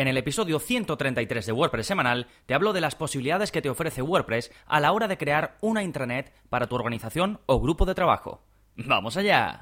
En 0.00 0.08
el 0.08 0.16
episodio 0.16 0.58
133 0.60 1.44
de 1.44 1.52
WordPress 1.52 1.86
semanal 1.86 2.26
te 2.46 2.54
hablo 2.54 2.72
de 2.72 2.80
las 2.80 2.94
posibilidades 2.94 3.52
que 3.52 3.60
te 3.60 3.68
ofrece 3.68 4.00
WordPress 4.00 4.50
a 4.64 4.80
la 4.80 4.92
hora 4.92 5.08
de 5.08 5.18
crear 5.18 5.58
una 5.60 5.82
intranet 5.82 6.32
para 6.48 6.68
tu 6.68 6.74
organización 6.74 7.38
o 7.44 7.60
grupo 7.60 7.84
de 7.84 7.94
trabajo. 7.94 8.42
¡Vamos 8.76 9.18
allá! 9.18 9.60